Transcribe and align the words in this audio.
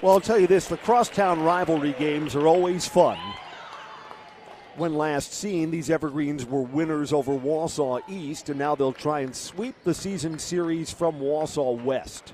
Well, 0.00 0.12
I'll 0.12 0.20
tell 0.20 0.38
you 0.38 0.46
this 0.46 0.68
the 0.68 0.76
crosstown 0.76 1.42
rivalry 1.42 1.92
games 1.92 2.36
are 2.36 2.46
always 2.46 2.86
fun. 2.86 3.18
When 4.76 4.94
last 4.94 5.34
seen, 5.34 5.72
these 5.72 5.90
Evergreens 5.90 6.46
were 6.46 6.62
winners 6.62 7.12
over 7.12 7.32
Wausau 7.32 8.00
East, 8.08 8.48
and 8.48 8.60
now 8.60 8.76
they'll 8.76 8.92
try 8.92 9.20
and 9.20 9.34
sweep 9.34 9.74
the 9.82 9.92
season 9.92 10.38
series 10.38 10.92
from 10.92 11.18
Wausau 11.18 11.82
West. 11.82 12.32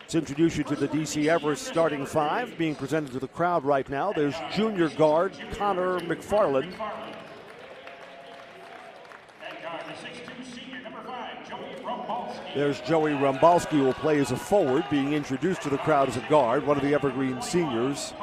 Let's 0.00 0.14
introduce 0.14 0.58
you 0.58 0.64
to 0.64 0.76
the 0.76 0.86
DC 0.86 1.26
Everest 1.28 1.66
starting 1.66 2.04
five 2.04 2.58
being 2.58 2.74
presented 2.74 3.12
to 3.12 3.20
the 3.20 3.28
crowd 3.28 3.64
right 3.64 3.88
now. 3.88 4.12
There's 4.12 4.36
junior 4.54 4.90
guard 4.90 5.32
Connor 5.52 5.98
McFarland. 6.00 6.74
There's 12.54 12.80
Joey 12.82 13.10
Rumbalski 13.10 13.70
who 13.70 13.82
will 13.82 13.94
play 13.94 14.20
as 14.20 14.30
a 14.30 14.36
forward, 14.36 14.84
being 14.88 15.12
introduced 15.12 15.62
to 15.62 15.70
the 15.70 15.78
crowd 15.78 16.08
as 16.08 16.16
a 16.16 16.24
guard, 16.28 16.64
one 16.64 16.76
of 16.76 16.84
the 16.84 16.94
Evergreen 16.94 17.42
seniors. 17.42 18.14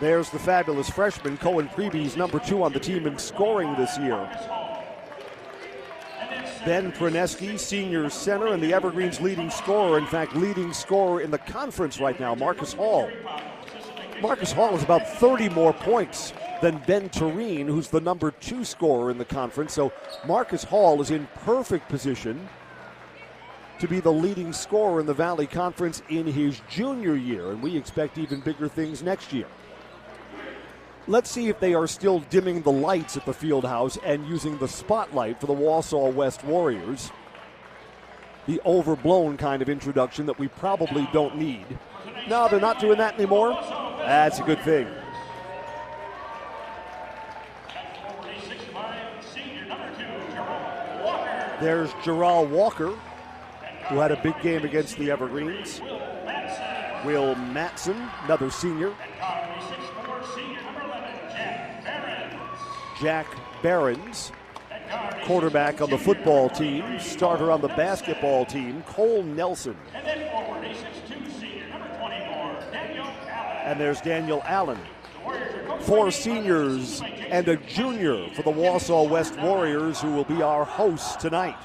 There's 0.00 0.28
the 0.28 0.38
fabulous 0.38 0.90
freshman, 0.90 1.38
Cohen 1.38 1.70
Preby's 1.70 2.14
number 2.14 2.38
two 2.38 2.62
on 2.62 2.74
the 2.74 2.78
team 2.78 3.06
in 3.06 3.16
scoring 3.16 3.74
this 3.76 3.96
year. 3.98 4.30
Ben 6.66 6.92
Praneski, 6.92 7.58
senior 7.58 8.10
center, 8.10 8.48
and 8.48 8.62
the 8.62 8.74
Evergreens' 8.74 9.18
leading 9.22 9.48
scorer, 9.48 9.96
in 9.96 10.06
fact, 10.06 10.36
leading 10.36 10.74
scorer 10.74 11.22
in 11.22 11.30
the 11.30 11.38
conference 11.38 11.98
right 11.98 12.20
now, 12.20 12.34
Marcus 12.34 12.74
Hall. 12.74 13.10
Marcus 14.20 14.52
Hall 14.52 14.72
has 14.72 14.82
about 14.82 15.08
30 15.08 15.48
more 15.48 15.72
points 15.72 16.34
than 16.60 16.82
Ben 16.86 17.08
Tureen, 17.08 17.66
who's 17.66 17.88
the 17.88 18.00
number 18.00 18.30
two 18.30 18.64
scorer 18.64 19.10
in 19.10 19.18
the 19.18 19.24
conference. 19.24 19.72
So 19.72 19.92
Marcus 20.26 20.64
Hall 20.64 21.00
is 21.00 21.10
in 21.10 21.26
perfect 21.44 21.88
position 21.88 22.48
to 23.78 23.86
be 23.86 24.00
the 24.00 24.12
leading 24.12 24.52
scorer 24.52 25.00
in 25.00 25.06
the 25.06 25.14
Valley 25.14 25.46
Conference 25.46 26.02
in 26.08 26.26
his 26.26 26.60
junior 26.68 27.14
year, 27.14 27.50
and 27.50 27.62
we 27.62 27.76
expect 27.76 28.18
even 28.18 28.40
bigger 28.40 28.68
things 28.68 29.02
next 29.02 29.32
year. 29.32 29.46
Let's 31.06 31.30
see 31.30 31.48
if 31.48 31.58
they 31.60 31.74
are 31.74 31.86
still 31.86 32.20
dimming 32.28 32.62
the 32.62 32.72
lights 32.72 33.16
at 33.16 33.24
the 33.24 33.32
field 33.32 33.64
house 33.64 33.96
and 34.04 34.26
using 34.26 34.58
the 34.58 34.68
spotlight 34.68 35.40
for 35.40 35.46
the 35.46 35.54
Wausau 35.54 36.12
West 36.12 36.44
Warriors. 36.44 37.10
The 38.46 38.60
overblown 38.66 39.36
kind 39.36 39.62
of 39.62 39.68
introduction 39.68 40.26
that 40.26 40.38
we 40.38 40.48
probably 40.48 41.08
don't 41.12 41.36
need. 41.36 41.64
No, 42.28 42.48
they're 42.48 42.60
not 42.60 42.80
doing 42.80 42.98
that 42.98 43.14
anymore. 43.14 43.52
That's 43.98 44.38
a 44.38 44.42
good 44.42 44.60
thing. 44.62 44.86
There's 51.60 51.92
Gerald 52.04 52.52
Walker, 52.52 52.94
who 53.88 53.98
had 53.98 54.12
a 54.12 54.22
big 54.22 54.40
game 54.42 54.64
against 54.64 54.96
the 54.96 55.10
Evergreens. 55.10 55.80
Will 57.04 57.34
Matson, 57.34 57.96
another 58.24 58.48
senior. 58.50 58.94
Jack 63.00 63.26
Barons, 63.62 64.30
quarterback 65.24 65.80
on 65.80 65.90
the 65.90 65.98
football 65.98 66.48
team, 66.48 67.00
starter 67.00 67.50
on 67.50 67.60
the 67.60 67.68
basketball 67.68 68.44
team, 68.44 68.82
Cole 68.82 69.24
Nelson. 69.24 69.76
And 73.64 73.80
there's 73.80 74.00
Daniel 74.00 74.42
Allen. 74.44 74.78
Four 75.80 76.10
seniors 76.10 77.02
and 77.30 77.46
a 77.48 77.56
junior 77.56 78.28
for 78.30 78.42
the 78.42 78.50
Wausau 78.50 79.08
West 79.08 79.38
Warriors, 79.38 80.00
who 80.00 80.12
will 80.12 80.24
be 80.24 80.42
our 80.42 80.64
hosts 80.64 81.16
tonight. 81.16 81.56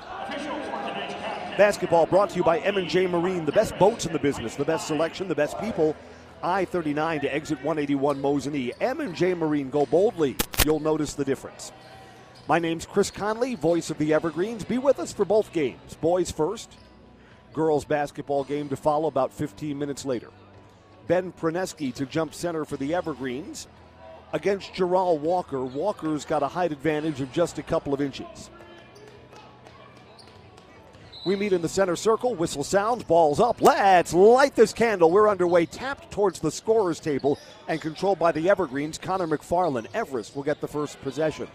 Basketball 1.58 2.06
brought 2.06 2.32
to 2.32 2.38
you 2.38 2.44
by 2.44 2.60
M&J 2.60 3.08
Marine, 3.08 3.46
the 3.46 3.52
best 3.52 3.78
boats 3.78 4.06
in 4.06 4.14
the 4.14 4.20
business, 4.20 4.56
the 4.56 4.66
best 4.66 4.88
selection, 4.88 5.28
the 5.28 5.36
best 5.36 5.58
people. 5.60 5.96
I-39 6.42 7.22
to 7.22 7.34
exit 7.34 7.58
181 7.64 8.22
Mosinee. 8.22 8.72
M&J 8.82 9.34
Marine, 9.36 9.70
go 9.70 9.86
boldly. 9.86 10.36
You'll 10.66 10.82
notice 10.82 11.14
the 11.14 11.24
difference. 11.24 11.72
My 12.48 12.60
name's 12.60 12.86
Chris 12.86 13.10
Conley, 13.10 13.56
voice 13.56 13.90
of 13.90 13.98
the 13.98 14.14
Evergreens. 14.14 14.66
Be 14.66 14.78
with 14.78 15.00
us 15.00 15.14
for 15.14 15.24
both 15.24 15.54
games. 15.54 15.96
Boys 16.02 16.30
first, 16.30 16.74
girls 17.54 17.86
basketball 17.86 18.44
game 18.44 18.68
to 18.70 18.76
follow 18.76 19.08
about 19.08 19.32
15 19.32 19.78
minutes 19.78 20.04
later. 20.04 20.30
Ben 21.08 21.32
Praneski 21.32 21.94
to 21.94 22.06
jump 22.06 22.34
center 22.34 22.66
for 22.66 22.76
the 22.76 22.94
Evergreens 22.94 23.68
against 24.34 24.74
Gerald 24.74 25.22
Walker. 25.22 25.64
Walker's 25.64 26.26
got 26.26 26.44
a 26.44 26.48
height 26.48 26.72
advantage 26.72 27.22
of 27.22 27.32
just 27.32 27.60
a 27.60 27.64
couple 27.64 27.94
of 27.94 28.02
inches. 28.02 28.50
We 31.26 31.38
meet 31.38 31.54
in 31.54 31.62
the 31.62 31.70
center 31.70 31.96
circle. 31.96 32.36
Whistle 32.36 32.66
sounds. 32.66 33.04
Balls 33.04 33.40
up. 33.40 33.62
Let's 33.62 34.14
light 34.14 34.56
this 34.56 34.74
candle. 34.74 35.10
We're 35.10 35.30
underway. 35.30 35.66
Tapped 35.66 36.12
towards 36.12 36.40
the 36.40 36.52
scorer's 36.52 37.00
table 37.00 37.40
and 37.70 37.80
controlled 37.80 38.20
by 38.20 38.34
the 38.34 38.50
Evergreens. 38.50 38.98
Connor 38.98 39.28
McFarland. 39.28 39.88
Everest 39.94 40.36
will 40.36 40.44
get 40.44 40.60
the 40.60 40.68
first 40.68 41.02
possession. 41.02 41.48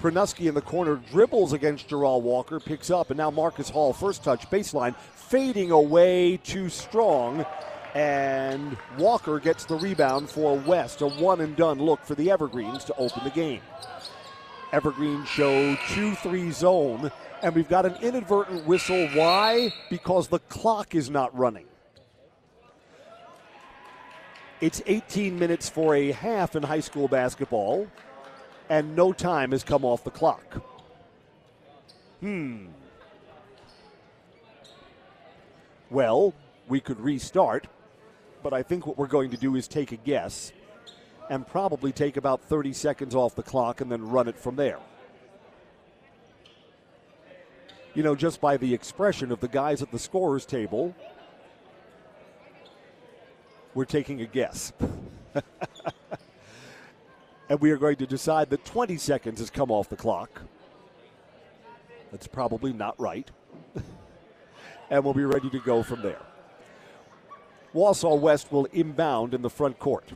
Pranuski 0.00 0.48
in 0.48 0.54
the 0.54 0.60
corner 0.60 0.96
dribbles 1.12 1.52
against 1.52 1.86
Gerald 1.86 2.24
Walker, 2.24 2.58
picks 2.58 2.90
up, 2.90 3.10
and 3.10 3.16
now 3.16 3.30
Marcus 3.30 3.70
Hall, 3.70 3.92
first 3.92 4.24
touch, 4.24 4.50
baseline, 4.50 4.96
fading 4.96 5.70
away 5.70 6.36
too 6.38 6.68
strong. 6.68 7.46
And 7.94 8.76
Walker 8.98 9.38
gets 9.38 9.64
the 9.64 9.76
rebound 9.76 10.28
for 10.28 10.58
West. 10.58 11.00
A 11.00 11.06
one 11.06 11.40
and 11.40 11.56
done 11.56 11.78
look 11.78 12.04
for 12.04 12.14
the 12.14 12.30
Evergreens 12.30 12.84
to 12.84 12.94
open 12.96 13.22
the 13.24 13.30
game. 13.30 13.60
Evergreen 14.72 15.24
show 15.24 15.76
2 15.94 16.14
3 16.16 16.50
zone 16.50 17.12
and 17.44 17.54
we've 17.54 17.68
got 17.68 17.84
an 17.84 17.94
inadvertent 18.00 18.66
whistle. 18.66 19.06
Why? 19.08 19.70
Because 19.90 20.28
the 20.28 20.38
clock 20.38 20.94
is 20.94 21.10
not 21.10 21.36
running. 21.36 21.66
It's 24.62 24.80
18 24.86 25.38
minutes 25.38 25.68
for 25.68 25.94
a 25.94 26.12
half 26.12 26.56
in 26.56 26.62
high 26.62 26.80
school 26.80 27.06
basketball, 27.06 27.86
and 28.70 28.96
no 28.96 29.12
time 29.12 29.50
has 29.50 29.62
come 29.62 29.84
off 29.84 30.04
the 30.04 30.10
clock. 30.10 30.64
Hmm. 32.20 32.68
Well, 35.90 36.32
we 36.66 36.80
could 36.80 36.98
restart, 36.98 37.66
but 38.44 38.52
I 38.52 38.62
think 38.62 38.86
what 38.86 38.96
we're 38.96 39.08
going 39.08 39.30
to 39.30 39.36
do 39.36 39.56
is 39.56 39.66
take 39.66 39.90
a 39.90 39.96
guess 39.96 40.52
and 41.28 41.44
probably 41.44 41.90
take 41.90 42.16
about 42.16 42.42
30 42.42 42.72
seconds 42.72 43.16
off 43.16 43.34
the 43.34 43.42
clock 43.42 43.80
and 43.80 43.90
then 43.90 44.08
run 44.08 44.28
it 44.28 44.38
from 44.38 44.54
there. 44.54 44.78
you 47.94 48.02
know, 48.02 48.14
just 48.14 48.40
by 48.40 48.56
the 48.56 48.74
expression 48.74 49.30
of 49.30 49.40
the 49.40 49.48
guys 49.48 49.80
at 49.80 49.90
the 49.92 49.98
scorers 49.98 50.44
table, 50.44 50.94
we're 53.72 53.84
taking 53.84 54.20
a 54.20 54.26
guess. 54.26 54.72
and 57.48 57.60
we 57.60 57.70
are 57.70 57.76
going 57.76 57.96
to 57.96 58.06
decide 58.06 58.50
that 58.50 58.64
20 58.64 58.96
seconds 58.96 59.38
has 59.38 59.48
come 59.50 59.70
off 59.70 59.88
the 59.88 59.96
clock. 59.96 60.42
That's 62.10 62.26
probably 62.26 62.72
not 62.72 62.98
right. 63.00 63.30
and 64.90 65.04
we'll 65.04 65.14
be 65.14 65.24
ready 65.24 65.50
to 65.50 65.60
go 65.60 65.82
from 65.82 66.02
there. 66.02 66.20
Wausau 67.74 68.18
West 68.18 68.52
will 68.52 68.66
inbound 68.66 69.34
in 69.34 69.42
the 69.42 69.50
front 69.50 69.78
court. 69.78 70.12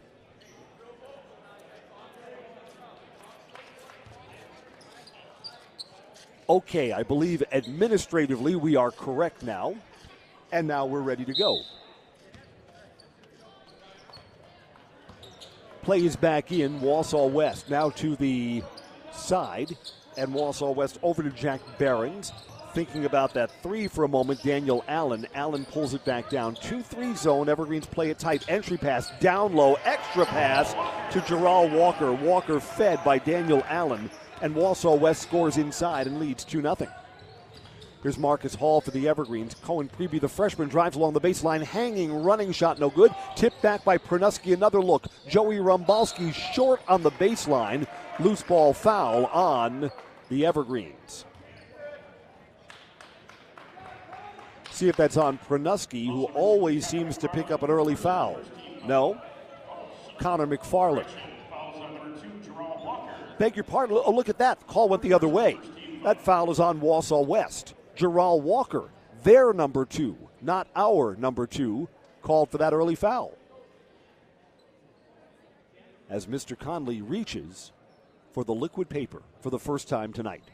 Okay, 6.48 6.92
I 6.92 7.02
believe 7.02 7.42
administratively 7.52 8.56
we 8.56 8.76
are 8.76 8.90
correct 8.90 9.42
now. 9.42 9.74
And 10.50 10.66
now 10.66 10.86
we're 10.86 11.02
ready 11.02 11.26
to 11.26 11.34
go. 11.34 11.60
Play 15.82 16.04
is 16.04 16.16
back 16.16 16.50
in 16.52 16.80
Wausau 16.80 17.30
West. 17.30 17.68
Now 17.68 17.90
to 17.90 18.16
the 18.16 18.62
side. 19.12 19.76
And 20.16 20.32
Wausau 20.32 20.74
West 20.74 20.98
over 21.02 21.22
to 21.22 21.30
Jack 21.30 21.60
Barons. 21.78 22.32
Thinking 22.74 23.06
about 23.06 23.34
that 23.34 23.50
three 23.62 23.88
for 23.88 24.04
a 24.04 24.08
moment, 24.08 24.42
Daniel 24.42 24.84
Allen. 24.88 25.26
Allen 25.34 25.64
pulls 25.64 25.94
it 25.94 26.04
back 26.04 26.28
down. 26.28 26.54
2 26.56 26.82
3 26.82 27.14
zone. 27.14 27.48
Evergreens 27.48 27.86
play 27.86 28.10
it 28.10 28.18
tight. 28.18 28.44
Entry 28.48 28.76
pass 28.76 29.10
down 29.20 29.54
low. 29.54 29.74
Extra 29.84 30.26
pass 30.26 30.74
to 31.12 31.20
Gerald 31.22 31.72
Walker. 31.72 32.12
Walker 32.12 32.60
fed 32.60 33.02
by 33.04 33.18
Daniel 33.18 33.64
Allen 33.68 34.10
and 34.42 34.54
Wausau 34.54 34.98
West 34.98 35.22
scores 35.22 35.56
inside 35.56 36.06
and 36.06 36.20
leads 36.20 36.44
2 36.44 36.60
0. 36.62 36.76
Here's 38.02 38.18
Marcus 38.18 38.54
Hall 38.54 38.80
for 38.80 38.92
the 38.92 39.08
Evergreens. 39.08 39.56
Cohen 39.56 39.88
Preby, 39.88 40.20
the 40.20 40.28
freshman, 40.28 40.68
drives 40.68 40.96
along 40.96 41.14
the 41.14 41.20
baseline, 41.20 41.62
hanging, 41.62 42.22
running 42.22 42.52
shot, 42.52 42.78
no 42.78 42.90
good. 42.90 43.12
Tipped 43.34 43.60
back 43.60 43.84
by 43.84 43.98
Pranuski, 43.98 44.54
another 44.54 44.80
look. 44.80 45.06
Joey 45.28 45.56
Rumbalski 45.56 46.32
short 46.32 46.80
on 46.86 47.02
the 47.02 47.10
baseline. 47.12 47.88
Loose 48.20 48.42
ball 48.42 48.72
foul 48.72 49.26
on 49.26 49.90
the 50.28 50.46
Evergreens. 50.46 51.24
See 54.78 54.88
if 54.88 54.94
that's 54.94 55.16
on 55.16 55.38
Pranuski, 55.38 56.06
who 56.06 56.26
always 56.26 56.86
seems 56.86 57.18
to 57.18 57.28
pick 57.28 57.50
up 57.50 57.64
an 57.64 57.70
early 57.70 57.96
foul. 57.96 58.38
No. 58.86 59.20
Connor 60.20 60.46
McFarland. 60.46 61.08
Beg 63.40 63.56
your 63.56 63.64
pardon. 63.64 64.00
Oh, 64.04 64.12
look 64.12 64.28
at 64.28 64.38
that. 64.38 64.64
Call 64.68 64.88
went 64.88 65.02
the 65.02 65.12
other 65.12 65.26
way. 65.26 65.58
That 66.04 66.20
foul 66.20 66.52
is 66.52 66.60
on 66.60 66.80
Wausau 66.80 67.26
West. 67.26 67.74
Gerald 67.96 68.44
Walker 68.44 68.88
Their 69.24 69.52
number 69.52 69.84
two, 69.84 70.16
not 70.40 70.68
our 70.76 71.16
number 71.16 71.48
two, 71.48 71.88
called 72.22 72.48
for 72.48 72.58
that 72.58 72.72
early 72.72 72.94
foul. 72.94 73.36
As 76.08 76.26
Mr. 76.26 76.56
Conley 76.56 77.02
reaches 77.02 77.72
for 78.30 78.44
the 78.44 78.54
liquid 78.54 78.88
paper 78.88 79.22
for 79.40 79.50
the 79.50 79.58
first 79.58 79.88
time 79.88 80.12
tonight. 80.12 80.44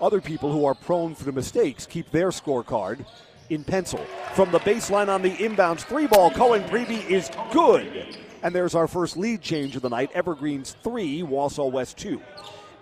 Other 0.00 0.20
people 0.20 0.52
who 0.52 0.64
are 0.64 0.74
prone 0.74 1.14
for 1.14 1.24
the 1.24 1.32
mistakes 1.32 1.86
keep 1.86 2.10
their 2.10 2.28
scorecard 2.28 3.04
in 3.50 3.64
pencil. 3.64 3.98
From 4.34 4.50
the 4.52 4.60
baseline 4.60 5.08
on 5.08 5.22
the 5.22 5.32
inbounds 5.32 5.80
three 5.80 6.06
ball, 6.06 6.30
Cohen 6.30 6.62
Preby 6.64 7.08
is 7.10 7.30
good. 7.52 8.16
And 8.42 8.54
there's 8.54 8.76
our 8.76 8.86
first 8.86 9.16
lead 9.16 9.42
change 9.42 9.74
of 9.74 9.82
the 9.82 9.88
night. 9.88 10.10
Evergreens 10.14 10.76
three, 10.84 11.22
Wausau 11.22 11.70
West 11.70 11.98
two. 11.98 12.20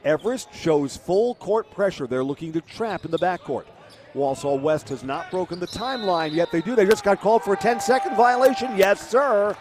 Everest 0.04 0.52
shows 0.54 0.96
full 0.96 1.34
court 1.36 1.70
pressure. 1.70 2.06
They're 2.06 2.22
looking 2.22 2.52
to 2.52 2.60
trap 2.60 3.04
in 3.04 3.10
the 3.10 3.18
backcourt. 3.18 3.64
Wausau 4.14 4.60
West 4.60 4.88
has 4.90 5.02
not 5.02 5.30
broken 5.30 5.58
the 5.58 5.66
timeline 5.66 6.34
yet. 6.34 6.50
They 6.52 6.60
do. 6.60 6.76
They 6.76 6.86
just 6.86 7.04
got 7.04 7.20
called 7.20 7.42
for 7.42 7.54
a 7.54 7.56
10 7.56 7.80
second 7.80 8.14
violation. 8.14 8.76
Yes, 8.76 9.08
sir. 9.08 9.56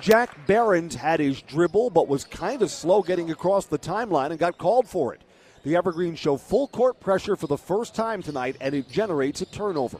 Jack 0.00 0.46
Behrens 0.46 0.94
had 0.94 1.20
his 1.20 1.42
dribble, 1.42 1.90
but 1.90 2.06
was 2.06 2.24
kind 2.24 2.62
of 2.62 2.70
slow 2.70 3.02
getting 3.02 3.30
across 3.30 3.66
the 3.66 3.78
timeline 3.78 4.30
and 4.30 4.38
got 4.38 4.58
called 4.58 4.86
for 4.86 5.14
it. 5.14 5.22
The 5.66 5.74
Evergreens 5.74 6.20
show 6.20 6.36
full 6.36 6.68
court 6.68 7.00
pressure 7.00 7.34
for 7.34 7.48
the 7.48 7.58
first 7.58 7.92
time 7.92 8.22
tonight, 8.22 8.56
and 8.60 8.72
it 8.72 8.88
generates 8.88 9.40
a 9.40 9.46
turnover. 9.46 9.98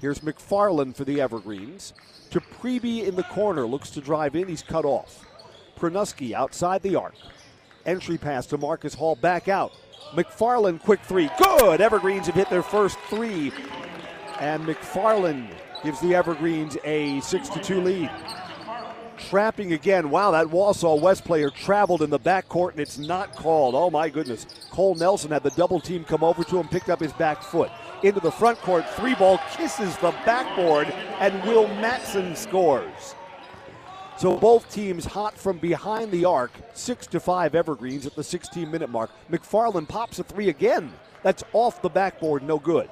Here's 0.00 0.20
McFarland 0.20 0.96
for 0.96 1.04
the 1.04 1.20
Evergreens. 1.20 1.92
To 2.30 2.40
Preby 2.40 3.06
in 3.06 3.14
the 3.14 3.22
corner, 3.24 3.66
looks 3.66 3.90
to 3.90 4.00
drive 4.00 4.34
in. 4.34 4.48
He's 4.48 4.62
cut 4.62 4.86
off. 4.86 5.26
Pranuski 5.78 6.32
outside 6.32 6.80
the 6.80 6.96
arc. 6.96 7.12
Entry 7.84 8.16
pass 8.16 8.46
to 8.46 8.56
Marcus 8.56 8.94
Hall 8.94 9.16
back 9.16 9.48
out. 9.48 9.72
McFarland, 10.14 10.80
quick 10.80 11.00
three. 11.02 11.28
Good! 11.36 11.82
Evergreens 11.82 12.24
have 12.24 12.34
hit 12.34 12.48
their 12.48 12.62
first 12.62 12.96
three. 13.10 13.52
And 14.40 14.64
McFarland 14.64 15.50
gives 15.84 16.00
the 16.00 16.14
Evergreens 16.14 16.78
a 16.84 17.20
6 17.20 17.50
to 17.50 17.60
2 17.60 17.82
lead. 17.82 18.10
Trapping 19.30 19.72
again. 19.72 20.10
Wow, 20.10 20.30
that 20.30 20.46
Wausau 20.46 21.00
West 21.00 21.24
player 21.24 21.50
traveled 21.50 22.00
in 22.00 22.10
the 22.10 22.18
backcourt 22.18 22.72
and 22.72 22.80
it's 22.80 22.96
not 22.96 23.34
called. 23.34 23.74
Oh 23.74 23.90
my 23.90 24.08
goodness. 24.08 24.46
Cole 24.70 24.94
Nelson 24.94 25.32
had 25.32 25.42
the 25.42 25.50
double 25.50 25.80
team 25.80 26.04
come 26.04 26.22
over 26.22 26.44
to 26.44 26.58
him, 26.60 26.68
picked 26.68 26.90
up 26.90 27.00
his 27.00 27.12
back 27.14 27.42
foot. 27.42 27.72
Into 28.04 28.20
the 28.20 28.30
front 28.30 28.60
court, 28.60 28.88
three 28.90 29.16
ball 29.16 29.40
kisses 29.50 29.96
the 29.96 30.12
backboard, 30.24 30.86
and 31.18 31.42
Will 31.42 31.66
Matson 31.66 32.36
scores. 32.36 33.16
So 34.16 34.36
both 34.36 34.72
teams 34.72 35.04
hot 35.04 35.36
from 35.36 35.58
behind 35.58 36.12
the 36.12 36.24
arc, 36.24 36.52
six 36.72 37.08
to 37.08 37.18
five 37.18 37.56
Evergreens 37.56 38.06
at 38.06 38.14
the 38.14 38.22
16 38.22 38.70
minute 38.70 38.90
mark. 38.90 39.10
McFarland 39.28 39.88
pops 39.88 40.20
a 40.20 40.22
three 40.22 40.50
again. 40.50 40.92
That's 41.24 41.42
off 41.52 41.82
the 41.82 41.90
backboard, 41.90 42.44
no 42.44 42.60
good. 42.60 42.88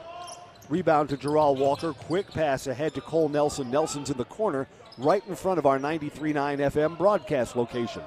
Rebound 0.69 1.10
to 1.10 1.16
Gerald 1.16 1.60
Walker. 1.60 1.92
Quick 1.92 2.28
pass 2.32 2.66
ahead 2.66 2.92
to 2.94 3.00
Cole 3.00 3.28
Nelson. 3.28 3.70
Nelson's 3.70 4.10
in 4.10 4.16
the 4.16 4.25
corner 4.25 4.66
right 4.99 5.23
in 5.29 5.35
front 5.35 5.58
of 5.58 5.67
our 5.67 5.79
93.9 5.79 6.35
FM 6.58 6.99
broadcast 6.99 7.56
location. 7.56 8.02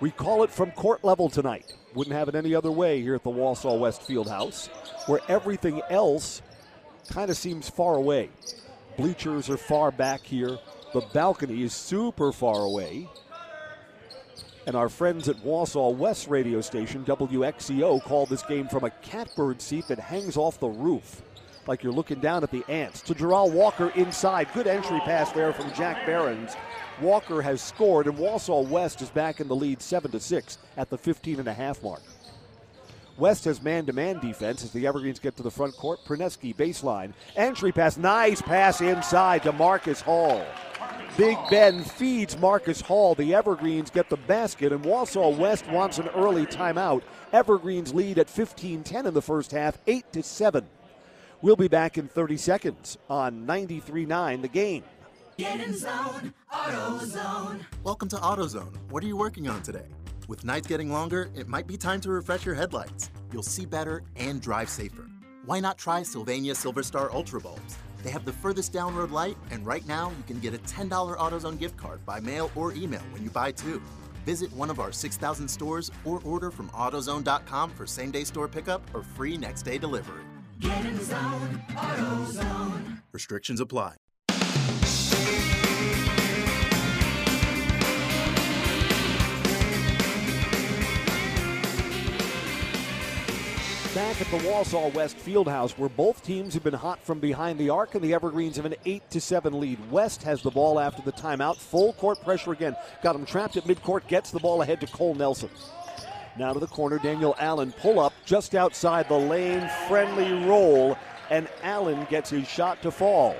We 0.00 0.10
call 0.10 0.44
it 0.44 0.50
from 0.50 0.70
court 0.72 1.04
level 1.04 1.28
tonight. 1.28 1.74
Wouldn't 1.94 2.14
have 2.14 2.28
it 2.28 2.34
any 2.34 2.54
other 2.54 2.70
way 2.70 3.02
here 3.02 3.14
at 3.14 3.22
the 3.22 3.30
Wausau 3.30 3.78
West 3.78 4.02
Fieldhouse, 4.02 4.68
where 5.06 5.20
everything 5.28 5.82
else 5.90 6.40
kind 7.10 7.30
of 7.30 7.36
seems 7.36 7.68
far 7.68 7.96
away. 7.96 8.30
Bleachers 8.96 9.50
are 9.50 9.56
far 9.56 9.90
back 9.90 10.22
here. 10.22 10.58
The 10.92 11.02
balcony 11.12 11.62
is 11.62 11.74
super 11.74 12.32
far 12.32 12.60
away. 12.60 13.08
And 14.66 14.76
our 14.76 14.88
friends 14.88 15.28
at 15.28 15.36
Wausau 15.36 15.94
West 15.94 16.28
radio 16.28 16.60
station, 16.60 17.04
WXCO, 17.04 18.02
call 18.04 18.26
this 18.26 18.42
game 18.42 18.68
from 18.68 18.84
a 18.84 18.90
catbird 18.90 19.60
seat 19.60 19.88
that 19.88 19.98
hangs 19.98 20.36
off 20.36 20.60
the 20.60 20.68
roof 20.68 21.22
like 21.70 21.84
you're 21.84 21.92
looking 21.92 22.18
down 22.18 22.42
at 22.42 22.50
the 22.50 22.64
ants. 22.68 23.00
To 23.02 23.14
Gerald 23.14 23.54
Walker 23.54 23.90
inside. 23.90 24.48
Good 24.52 24.66
entry 24.66 24.98
pass 25.04 25.30
there 25.30 25.52
from 25.52 25.72
Jack 25.72 26.04
Barons. 26.04 26.56
Walker 27.00 27.40
has 27.40 27.62
scored, 27.62 28.08
and 28.08 28.18
Wausau 28.18 28.66
West 28.68 29.00
is 29.02 29.08
back 29.08 29.38
in 29.38 29.46
the 29.46 29.54
lead 29.54 29.80
7 29.80 30.10
to 30.10 30.18
6 30.18 30.58
at 30.76 30.90
the 30.90 30.98
15 30.98 31.38
and 31.38 31.46
a 31.46 31.54
half 31.54 31.80
mark. 31.80 32.02
West 33.18 33.44
has 33.44 33.62
man 33.62 33.86
to 33.86 33.92
man 33.92 34.18
defense 34.18 34.64
as 34.64 34.72
the 34.72 34.84
Evergreens 34.84 35.20
get 35.20 35.36
to 35.36 35.44
the 35.44 35.50
front 35.50 35.76
court. 35.76 36.00
Praneski 36.04 36.56
baseline. 36.56 37.12
Entry 37.36 37.70
pass. 37.70 37.96
Nice 37.96 38.42
pass 38.42 38.80
inside 38.80 39.44
to 39.44 39.52
Marcus 39.52 40.00
Hall. 40.00 40.44
Big 41.16 41.38
Ben 41.50 41.84
feeds 41.84 42.36
Marcus 42.38 42.80
Hall. 42.80 43.14
The 43.14 43.32
Evergreens 43.32 43.90
get 43.90 44.10
the 44.10 44.16
basket, 44.16 44.72
and 44.72 44.82
Wausau 44.82 45.38
West 45.38 45.68
wants 45.68 45.98
an 45.98 46.08
early 46.08 46.46
timeout. 46.46 47.02
Evergreens 47.32 47.94
lead 47.94 48.18
at 48.18 48.28
15 48.28 48.82
10 48.82 49.06
in 49.06 49.14
the 49.14 49.22
first 49.22 49.52
half, 49.52 49.78
8 49.86 50.12
to 50.14 50.24
7. 50.24 50.66
We'll 51.42 51.56
be 51.56 51.68
back 51.68 51.96
in 51.96 52.06
30 52.06 52.36
seconds 52.36 52.98
on 53.08 53.46
93.9 53.46 54.42
The 54.42 54.48
Game. 54.48 54.84
Get 55.38 55.58
in 55.58 55.74
zone, 55.74 56.34
AutoZone. 56.52 57.60
Welcome 57.82 58.10
to 58.10 58.16
AutoZone. 58.16 58.76
What 58.90 59.02
are 59.02 59.06
you 59.06 59.16
working 59.16 59.48
on 59.48 59.62
today? 59.62 59.86
With 60.28 60.44
nights 60.44 60.66
getting 60.66 60.92
longer, 60.92 61.30
it 61.34 61.48
might 61.48 61.66
be 61.66 61.78
time 61.78 61.98
to 62.02 62.10
refresh 62.10 62.44
your 62.44 62.54
headlights. 62.54 63.10
You'll 63.32 63.42
see 63.42 63.64
better 63.64 64.02
and 64.16 64.42
drive 64.42 64.68
safer. 64.68 65.08
Why 65.46 65.60
not 65.60 65.78
try 65.78 66.02
Sylvania 66.02 66.52
Silverstar 66.52 67.10
Ultra 67.10 67.40
Bulbs? 67.40 67.78
They 68.02 68.10
have 68.10 68.26
the 68.26 68.34
furthest 68.34 68.74
down 68.74 68.94
road 68.94 69.10
light, 69.10 69.38
and 69.50 69.64
right 69.64 69.86
now 69.88 70.10
you 70.10 70.22
can 70.26 70.40
get 70.40 70.52
a 70.52 70.58
$10 70.58 70.90
AutoZone 71.16 71.58
gift 71.58 71.78
card 71.78 72.04
by 72.04 72.20
mail 72.20 72.50
or 72.54 72.74
email 72.74 73.02
when 73.12 73.22
you 73.22 73.30
buy 73.30 73.50
two. 73.50 73.80
Visit 74.26 74.52
one 74.52 74.68
of 74.68 74.78
our 74.78 74.92
6,000 74.92 75.48
stores 75.48 75.90
or 76.04 76.20
order 76.22 76.50
from 76.50 76.68
AutoZone.com 76.70 77.70
for 77.70 77.86
same 77.86 78.10
day 78.10 78.24
store 78.24 78.46
pickup 78.46 78.82
or 78.92 79.02
free 79.02 79.38
next 79.38 79.62
day 79.62 79.78
delivery. 79.78 80.20
Get 80.60 80.84
in 80.84 80.94
the 80.94 81.04
zone, 81.04 81.64
AutoZone. 81.70 83.00
Restrictions 83.12 83.60
apply. 83.60 83.96
Back 93.94 94.20
at 94.20 94.28
the 94.28 94.38
Wausau 94.38 94.94
West 94.94 95.16
Fieldhouse, 95.16 95.76
where 95.78 95.88
both 95.88 96.22
teams 96.22 96.54
have 96.54 96.62
been 96.62 96.74
hot 96.74 97.02
from 97.02 97.18
behind 97.20 97.58
the 97.58 97.70
arc, 97.70 97.94
and 97.94 98.04
the 98.04 98.12
Evergreens 98.12 98.56
have 98.56 98.66
an 98.66 98.76
8 98.84 99.10
to 99.10 99.20
7 99.20 99.58
lead. 99.58 99.90
West 99.90 100.22
has 100.22 100.42
the 100.42 100.50
ball 100.50 100.78
after 100.78 101.02
the 101.02 101.12
timeout. 101.12 101.56
Full 101.56 101.94
court 101.94 102.22
pressure 102.22 102.52
again. 102.52 102.76
Got 103.02 103.16
him 103.16 103.24
trapped 103.24 103.56
at 103.56 103.64
midcourt, 103.64 104.06
gets 104.06 104.30
the 104.30 104.38
ball 104.38 104.62
ahead 104.62 104.80
to 104.82 104.86
Cole 104.86 105.14
Nelson. 105.14 105.50
Now 106.40 106.54
to 106.54 106.58
the 106.58 106.66
corner, 106.66 106.98
Daniel 106.98 107.36
Allen 107.38 107.70
pull 107.70 108.00
up 108.00 108.14
just 108.24 108.54
outside 108.54 109.10
the 109.10 109.18
lane, 109.18 109.68
friendly 109.88 110.32
roll, 110.46 110.96
and 111.28 111.46
Allen 111.62 112.06
gets 112.08 112.30
his 112.30 112.48
shot 112.48 112.80
to 112.80 112.90
fall. 112.90 113.36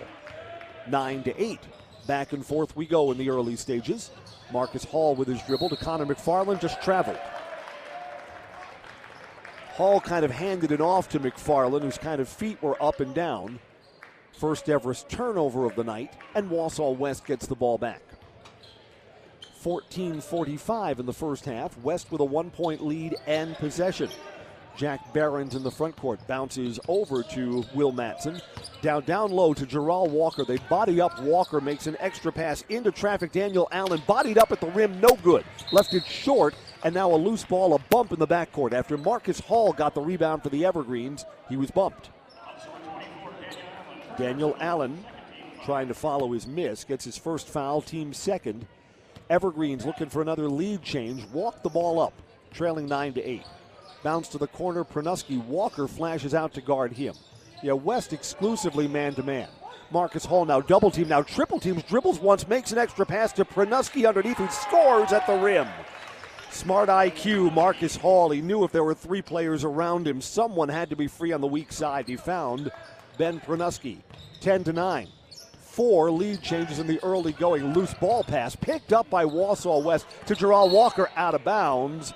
Nine 0.87 1.23
to 1.23 1.43
eight. 1.43 1.61
Back 2.07 2.35
and 2.35 2.45
forth 2.45 2.77
we 2.77 2.85
go 2.85 3.11
in 3.11 3.17
the 3.17 3.31
early 3.31 3.57
stages. 3.57 4.11
Marcus 4.53 4.85
Hall 4.85 5.15
with 5.15 5.29
his 5.29 5.41
dribble 5.45 5.71
to 5.71 5.77
Connor 5.77 6.05
McFarland 6.05 6.61
just 6.61 6.83
traveled. 6.83 7.17
Hall 9.71 9.99
kind 9.99 10.23
of 10.23 10.31
handed 10.31 10.71
it 10.71 10.83
off 10.83 11.09
to 11.09 11.21
McFarland, 11.21 11.81
whose 11.81 11.97
kind 11.97 12.21
of 12.21 12.29
feet 12.29 12.63
were 12.63 12.77
up 12.83 13.01
and 13.01 13.15
down. 13.15 13.61
First 14.39 14.69
Everest 14.69 15.09
turnover 15.09 15.65
of 15.65 15.75
the 15.75 15.85
night, 15.85 16.13
and 16.35 16.51
Wausau 16.51 16.95
West 16.95 17.25
gets 17.25 17.47
the 17.47 17.55
ball 17.55 17.79
back. 17.79 18.03
14 19.61 20.21
45 20.21 21.01
in 21.01 21.07
the 21.07 21.13
first 21.13 21.45
half. 21.45 21.77
West 21.79 22.11
with 22.11 22.21
a 22.21 22.25
one 22.25 22.51
point 22.51 22.85
lead 22.85 23.15
and 23.27 23.55
possession. 23.57 24.11
Jack 24.77 25.13
Behrens 25.13 25.55
in 25.55 25.63
the 25.63 25.71
front 25.71 25.95
court 25.97 26.27
bounces 26.27 26.81
over 26.89 27.23
to 27.23 27.65
Will 27.75 27.93
Matson. 27.93 28.41
Down, 28.81 29.05
down 29.05 29.31
low 29.31 29.53
to 29.53 29.67
Gerald 29.67 30.11
Walker. 30.11 30.45
They 30.45 30.57
body 30.71 31.01
up. 31.01 31.21
Walker 31.21 31.61
makes 31.61 31.87
an 31.87 31.97
extra 32.01 32.33
pass 32.33 32.65
into 32.71 32.91
traffic. 32.91 33.33
Daniel 33.33 33.69
Allen 33.73 34.03
bodied 34.07 34.39
up 34.39 34.53
at 34.53 34.61
the 34.61 34.69
rim, 34.69 34.99
no 35.01 35.19
good. 35.23 35.45
Left 35.73 35.93
it 35.93 36.07
short, 36.07 36.55
and 36.83 36.95
now 36.95 37.13
a 37.13 37.17
loose 37.17 37.45
ball, 37.45 37.75
a 37.75 37.79
bump 37.91 38.13
in 38.13 38.19
the 38.19 38.27
backcourt. 38.27 38.73
After 38.73 38.97
Marcus 38.97 39.41
Hall 39.41 39.75
got 39.75 39.95
the 39.95 40.01
rebound 40.01 40.43
for 40.43 40.49
the 40.49 40.65
Evergreens, 40.65 41.27
he 41.51 41.59
was 41.59 41.71
bumped. 41.71 42.09
Daniel 44.17 44.57
Allen 44.61 45.05
trying 45.65 45.89
to 45.89 45.95
follow 45.95 46.33
his 46.33 46.47
miss, 46.47 46.85
gets 46.85 47.05
his 47.05 47.19
first 47.19 47.49
foul, 47.49 47.83
team 47.83 48.15
second. 48.15 48.67
Evergreens 49.31 49.87
looking 49.87 50.09
for 50.09 50.23
another 50.23 50.49
lead 50.49 50.83
change. 50.83 51.25
Walk 51.33 51.63
the 51.63 51.69
ball 51.69 52.01
up, 52.01 52.13
trailing 52.53 52.87
9 52.87 53.13
to 53.13 53.23
8. 53.23 53.43
Bounce 54.03 54.27
to 54.31 54.39
the 54.39 54.49
corner. 54.49 54.83
Pranuski 54.83 55.43
Walker 55.47 55.87
flashes 55.87 56.35
out 56.35 56.53
to 56.55 56.61
guard 56.61 56.93
him. 56.93 57.15
Yeah, 57.63 57.75
West 57.75 58.13
exclusively 58.13 58.89
man 58.89 59.15
to 59.15 59.23
man. 59.23 59.49
Marcus 59.93 60.25
Hall 60.25 60.45
now 60.45 60.61
double 60.61 60.91
team, 60.91 61.09
now 61.09 61.23
triple 61.23 61.61
teams, 61.61 61.85
dribbles 61.85 62.19
once, 62.19 62.49
makes 62.49 62.73
an 62.73 62.79
extra 62.79 63.07
pass 63.07 63.33
to 63.35 63.45
Pranuski 63.45 64.09
underneath, 64.09 64.37
who 64.37 64.49
scores 64.49 65.13
at 65.13 65.27
the 65.29 65.37
rim. 65.37 65.69
Smart 66.51 66.89
IQ, 66.89 67.55
Marcus 67.55 67.95
Hall. 67.95 68.31
He 68.31 68.41
knew 68.41 68.65
if 68.65 68.73
there 68.73 68.83
were 68.83 68.95
three 68.95 69.23
players 69.23 69.63
around 69.63 70.09
him, 70.09 70.21
someone 70.21 70.69
had 70.69 70.91
to 70.91 70.97
be 70.97 71.07
free 71.07 71.33
on 71.33 71.41
the 71.41 71.47
weak 71.47 71.71
side. 71.71 72.09
He 72.09 72.17
found 72.17 72.73
Ben 73.17 73.39
Pranuski. 73.39 73.99
10 74.41 74.65
to 74.65 74.73
9 74.73 75.07
four 75.71 76.11
lead 76.11 76.43
changes 76.43 76.79
in 76.79 76.87
the 76.87 77.03
early 77.03 77.33
going. 77.33 77.73
Loose 77.73 77.95
ball 77.95 78.25
pass 78.25 78.57
picked 78.57 78.93
up 78.93 79.09
by 79.09 79.25
Wausau 79.25 79.83
West 79.83 80.07
to 80.27 80.35
Gerald 80.35 80.73
Walker 80.73 81.09
out 81.17 81.35
of 81.35 81.45
bounds. 81.45 82.13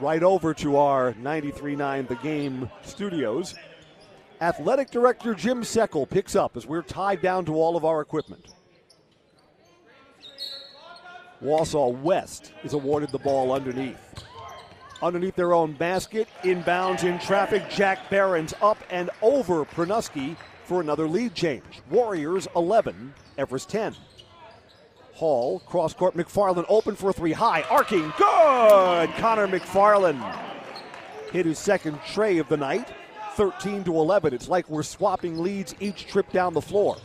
Right 0.00 0.22
over 0.22 0.54
to 0.54 0.76
our 0.76 1.14
93.9 1.14 2.08
The 2.08 2.14
Game 2.16 2.70
studios. 2.82 3.54
Athletic 4.40 4.90
Director 4.90 5.34
Jim 5.34 5.62
Seckel 5.62 6.08
picks 6.08 6.36
up 6.36 6.56
as 6.56 6.66
we're 6.66 6.82
tied 6.82 7.20
down 7.20 7.44
to 7.46 7.54
all 7.54 7.76
of 7.76 7.84
our 7.84 8.00
equipment. 8.00 8.54
Wausau 11.42 12.00
West 12.00 12.52
is 12.64 12.74
awarded 12.74 13.10
the 13.10 13.18
ball 13.18 13.52
underneath. 13.52 13.96
Underneath 15.00 15.36
their 15.36 15.52
own 15.52 15.72
basket, 15.72 16.28
inbounds 16.42 17.04
in 17.04 17.18
traffic, 17.20 17.68
Jack 17.70 18.10
Barons 18.10 18.52
up 18.60 18.78
and 18.90 19.10
over 19.22 19.64
Prunuski 19.64 20.36
for 20.68 20.82
another 20.82 21.08
lead 21.08 21.34
change. 21.34 21.80
Warriors 21.90 22.46
11, 22.54 23.14
Everest 23.38 23.70
10. 23.70 23.96
Hall, 25.14 25.60
cross 25.60 25.94
court, 25.94 26.14
McFarland 26.14 26.66
open 26.68 26.94
for 26.94 27.08
a 27.10 27.12
three, 27.12 27.32
high, 27.32 27.62
arcing, 27.62 28.12
good! 28.18 29.10
Connor 29.16 29.48
McFarland 29.48 30.22
hit 31.32 31.46
his 31.46 31.58
second 31.58 31.98
tray 32.06 32.36
of 32.38 32.48
the 32.48 32.56
night, 32.56 32.86
13 33.34 33.82
to 33.84 33.94
11. 33.94 34.34
It's 34.34 34.48
like 34.48 34.68
we're 34.68 34.82
swapping 34.82 35.38
leads 35.38 35.74
each 35.80 36.06
trip 36.06 36.30
down 36.32 36.52
the 36.52 36.60
floor. 36.60 36.98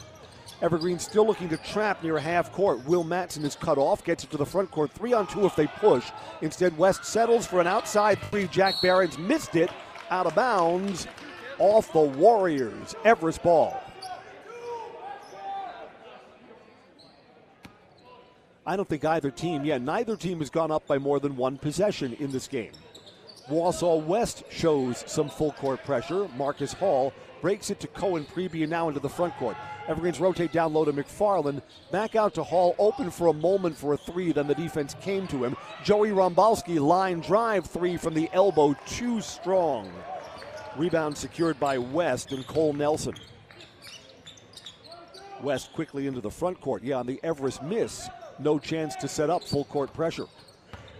Evergreen 0.61 0.99
still 0.99 1.25
looking 1.25 1.49
to 1.49 1.57
trap 1.57 2.03
near 2.03 2.19
half 2.19 2.51
court. 2.51 2.85
Will 2.85 3.03
Matson 3.03 3.43
is 3.45 3.55
cut 3.55 3.77
off, 3.77 4.03
gets 4.03 4.25
it 4.25 4.31
to 4.31 4.37
the 4.37 4.45
front 4.45 4.71
court. 4.71 4.91
Three 4.91 5.13
on 5.13 5.25
two 5.25 5.45
if 5.45 5.55
they 5.55 5.67
push. 5.67 6.11
Instead, 6.41 6.77
West 6.77 7.05
settles 7.05 7.47
for 7.47 7.59
an 7.59 7.67
outside 7.67 8.19
three. 8.29 8.47
Jack 8.47 8.75
Barons 8.81 9.17
missed 9.17 9.55
it 9.55 9.71
out 10.09 10.25
of 10.25 10.35
bounds 10.35 11.07
off 11.59 11.91
the 11.93 12.01
Warriors. 12.01 12.95
Everest 13.03 13.43
ball. 13.43 13.79
I 18.65 18.77
don't 18.77 18.87
think 18.87 19.03
either 19.03 19.29
team, 19.29 19.65
yeah, 19.65 19.77
neither 19.77 20.15
team 20.15 20.39
has 20.39 20.49
gone 20.49 20.71
up 20.71 20.87
by 20.87 20.97
more 20.97 21.19
than 21.19 21.35
one 21.35 21.57
possession 21.57 22.13
in 22.13 22.31
this 22.31 22.47
game. 22.47 22.71
Wausau 23.49 24.01
West 24.05 24.43
shows 24.49 25.03
some 25.05 25.27
full 25.27 25.51
court 25.51 25.83
pressure. 25.83 26.29
Marcus 26.37 26.71
Hall 26.71 27.13
breaks 27.41 27.69
it 27.69 27.81
to 27.81 27.87
Cohen 27.87 28.23
Preby 28.23 28.61
and 28.61 28.69
now 28.69 28.87
into 28.87 29.01
the 29.01 29.09
front 29.09 29.35
court. 29.35 29.57
Evergreens 29.89 30.21
rotate 30.21 30.53
down 30.53 30.73
low 30.73 30.85
to 30.85 30.93
McFarland. 30.93 31.61
Back 31.91 32.15
out 32.15 32.33
to 32.35 32.43
Hall, 32.43 32.73
open 32.79 33.11
for 33.11 33.27
a 33.27 33.33
moment 33.33 33.77
for 33.77 33.93
a 33.93 33.97
three. 33.97 34.31
Then 34.31 34.47
the 34.47 34.55
defense 34.55 34.95
came 35.01 35.27
to 35.27 35.43
him. 35.43 35.57
Joey 35.83 36.11
Rombalski 36.11 36.79
line 36.79 37.19
drive 37.19 37.65
three 37.65 37.97
from 37.97 38.13
the 38.13 38.29
elbow, 38.31 38.75
too 38.87 39.19
strong. 39.19 39.91
Rebound 40.77 41.17
secured 41.17 41.59
by 41.59 41.77
West 41.77 42.31
and 42.31 42.45
Cole 42.47 42.73
Nelson. 42.73 43.13
West 45.41 45.73
quickly 45.73 46.07
into 46.07 46.21
the 46.21 46.31
front 46.31 46.59
court. 46.61 46.83
Yeah, 46.83 46.97
on 46.97 47.05
the 47.05 47.19
Everest 47.23 47.61
miss, 47.61 48.09
no 48.39 48.57
chance 48.57 48.95
to 48.95 49.07
set 49.07 49.29
up 49.29 49.43
full 49.43 49.65
court 49.65 49.93
pressure. 49.93 50.25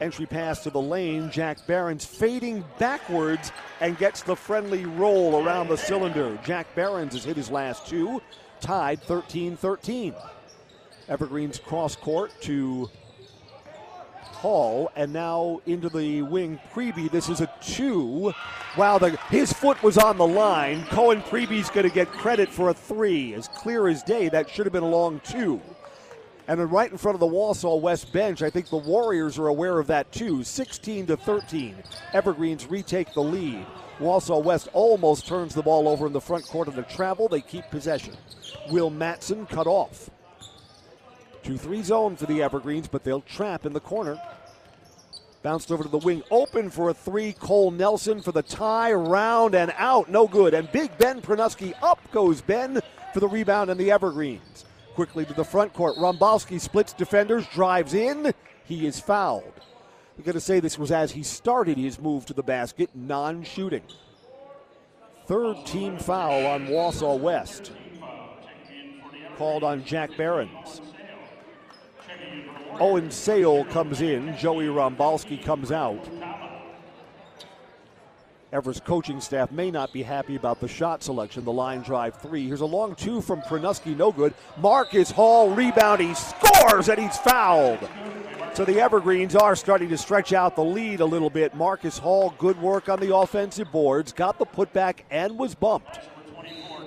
Entry 0.01 0.25
pass 0.25 0.61
to 0.63 0.69
the 0.69 0.81
lane. 0.81 1.31
Jack 1.31 1.65
Barons 1.65 2.05
fading 2.05 2.63
backwards 2.77 3.51
and 3.79 3.97
gets 3.97 4.21
the 4.21 4.35
friendly 4.35 4.85
roll 4.85 5.43
around 5.43 5.69
the 5.69 5.77
cylinder. 5.77 6.37
Jack 6.43 6.67
Barons 6.75 7.13
has 7.13 7.23
hit 7.23 7.37
his 7.37 7.49
last 7.49 7.87
two, 7.87 8.21
tied 8.59 9.01
13 9.01 9.55
13. 9.55 10.13
Evergreen's 11.09 11.59
cross 11.59 11.95
court 11.95 12.31
to 12.41 12.89
And 14.43 15.13
now 15.13 15.61
into 15.65 15.87
the 15.89 16.21
wing. 16.23 16.59
Preby, 16.73 17.09
this 17.09 17.29
is 17.29 17.39
a 17.39 17.49
two. 17.61 18.33
Wow, 18.77 18.97
the, 18.97 19.11
his 19.29 19.53
foot 19.53 19.81
was 19.81 19.97
on 19.97 20.17
the 20.17 20.27
line. 20.27 20.83
Cohen 20.87 21.21
Preby's 21.21 21.69
going 21.69 21.87
to 21.87 21.93
get 21.93 22.11
credit 22.11 22.49
for 22.49 22.69
a 22.69 22.73
three. 22.73 23.33
As 23.33 23.47
clear 23.47 23.87
as 23.87 24.03
day, 24.03 24.27
that 24.29 24.49
should 24.49 24.65
have 24.65 24.73
been 24.73 24.83
a 24.83 24.89
long 24.89 25.21
two. 25.21 25.61
And 26.47 26.59
then 26.59 26.69
right 26.69 26.91
in 26.91 26.97
front 26.97 27.15
of 27.15 27.21
the 27.21 27.25
Wausau 27.25 27.79
West 27.79 28.11
bench, 28.11 28.41
I 28.41 28.49
think 28.49 28.69
the 28.69 28.75
Warriors 28.75 29.39
are 29.39 29.47
aware 29.47 29.79
of 29.79 29.87
that 29.87 30.11
too. 30.11 30.43
16 30.43 31.05
to 31.07 31.15
13. 31.15 31.75
Evergreens 32.11 32.69
retake 32.69 33.13
the 33.13 33.23
lead. 33.23 33.65
Wausau 33.99 34.43
West 34.43 34.67
almost 34.73 35.25
turns 35.25 35.55
the 35.55 35.61
ball 35.61 35.87
over 35.87 36.05
in 36.07 36.13
the 36.13 36.19
front 36.19 36.45
court 36.45 36.67
of 36.67 36.75
the 36.75 36.83
travel. 36.83 37.29
They 37.29 37.39
keep 37.39 37.63
possession. 37.71 38.17
Will 38.69 38.89
Matson 38.89 39.45
cut 39.45 39.67
off. 39.67 40.09
2 41.43 41.57
3 41.57 41.83
zone 41.83 42.15
for 42.15 42.25
the 42.25 42.41
Evergreens, 42.41 42.87
but 42.87 43.03
they'll 43.03 43.21
trap 43.21 43.65
in 43.65 43.73
the 43.73 43.79
corner. 43.79 44.19
Bounced 45.43 45.71
over 45.73 45.83
to 45.83 45.89
the 45.89 45.97
wing, 45.97 46.23
open 46.31 46.69
for 46.69 46.89
a 46.89 46.93
three. 46.93 47.33
Cole 47.33 47.69
Nelson 47.69 48.21
for 48.21 48.31
the 48.31 48.41
tie, 48.41 48.93
round 48.93 49.55
and 49.55 49.73
out. 49.77 50.09
No 50.09 50.25
good. 50.25 50.53
And 50.53 50.71
Big 50.71 50.97
Ben 50.97 51.21
Prunuski 51.21 51.73
up 51.83 51.99
goes 52.13 52.41
Ben 52.41 52.79
for 53.13 53.19
the 53.19 53.27
rebound 53.27 53.69
and 53.69 53.77
the 53.77 53.91
Evergreens. 53.91 54.63
Quickly 54.95 55.25
to 55.25 55.33
the 55.33 55.43
front 55.43 55.73
court. 55.73 55.97
Rombalski 55.97 56.61
splits 56.61 56.93
defenders, 56.93 57.45
drives 57.47 57.93
in. 57.93 58.33
He 58.63 58.87
is 58.87 59.01
fouled. 59.01 59.51
We're 60.17 60.23
going 60.23 60.35
to 60.35 60.39
say 60.39 60.61
this 60.61 60.79
was 60.79 60.91
as 60.91 61.11
he 61.11 61.23
started 61.23 61.77
his 61.77 61.99
move 61.99 62.25
to 62.27 62.33
the 62.33 62.43
basket, 62.43 62.89
non 62.93 63.43
shooting. 63.43 63.83
Third 65.25 65.65
team 65.65 65.97
foul 65.97 66.45
on 66.45 66.67
Wausau 66.67 67.19
West. 67.19 67.73
Called 69.37 69.63
on 69.63 69.83
Jack 69.83 70.15
Barons. 70.15 70.81
Owen 72.79 73.11
Sale 73.11 73.65
comes 73.65 74.01
in. 74.01 74.35
Joey 74.37 74.65
Rombalski 74.65 75.43
comes 75.43 75.71
out. 75.71 76.09
Everest 78.51 78.85
coaching 78.85 79.19
staff 79.19 79.51
may 79.51 79.71
not 79.71 79.91
be 79.91 80.03
happy 80.03 80.35
about 80.35 80.59
the 80.59 80.67
shot 80.67 81.01
selection, 81.01 81.43
the 81.43 81.51
line 81.51 81.81
drive 81.81 82.21
three. 82.21 82.47
Here's 82.47 82.61
a 82.61 82.65
long 82.65 82.93
two 82.93 83.19
from 83.19 83.41
Prunuski, 83.41 83.97
no 83.97 84.11
good. 84.11 84.33
Marcus 84.57 85.09
Hall 85.09 85.49
rebound, 85.49 86.01
he 86.01 86.13
scores 86.13 86.87
and 86.87 86.99
he's 86.99 87.17
fouled. 87.17 87.79
So 88.53 88.63
the 88.63 88.79
Evergreens 88.79 89.35
are 89.35 89.55
starting 89.55 89.89
to 89.89 89.97
stretch 89.97 90.33
out 90.33 90.55
the 90.55 90.63
lead 90.63 90.99
a 90.99 91.05
little 91.05 91.31
bit. 91.31 91.55
Marcus 91.55 91.97
Hall, 91.97 92.35
good 92.37 92.61
work 92.61 92.89
on 92.89 92.99
the 92.99 93.15
offensive 93.15 93.71
boards, 93.71 94.13
got 94.13 94.37
the 94.37 94.45
putback 94.45 94.99
and 95.09 95.39
was 95.39 95.55
bumped. 95.55 95.99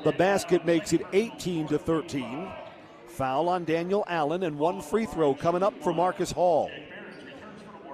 The 0.04 0.12
basket 0.12 0.64
makes 0.64 0.92
it 0.92 1.02
18 1.12 1.66
to 1.66 1.78
13. 1.80 2.48
Foul 3.16 3.48
on 3.48 3.64
Daniel 3.64 4.04
Allen 4.08 4.42
and 4.42 4.58
one 4.58 4.82
free 4.82 5.06
throw 5.06 5.32
coming 5.32 5.62
up 5.62 5.72
for 5.82 5.94
Marcus 5.94 6.30
Hall. 6.30 6.70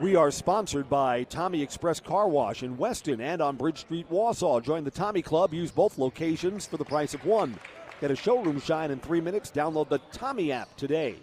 We 0.00 0.16
are 0.16 0.32
sponsored 0.32 0.90
by 0.90 1.22
Tommy 1.22 1.62
Express 1.62 2.00
Car 2.00 2.26
Wash 2.26 2.64
in 2.64 2.76
Weston 2.76 3.20
and 3.20 3.40
on 3.40 3.54
Bridge 3.54 3.78
Street, 3.78 4.10
Wausau. 4.10 4.60
Join 4.60 4.82
the 4.82 4.90
Tommy 4.90 5.22
Club. 5.22 5.54
Use 5.54 5.70
both 5.70 5.96
locations 5.96 6.66
for 6.66 6.76
the 6.76 6.84
price 6.84 7.14
of 7.14 7.24
one. 7.24 7.56
Get 8.00 8.10
a 8.10 8.16
showroom 8.16 8.60
shine 8.60 8.90
in 8.90 8.98
three 8.98 9.20
minutes. 9.20 9.52
Download 9.52 9.88
the 9.88 10.00
Tommy 10.10 10.50
app 10.50 10.76
today. 10.76 11.14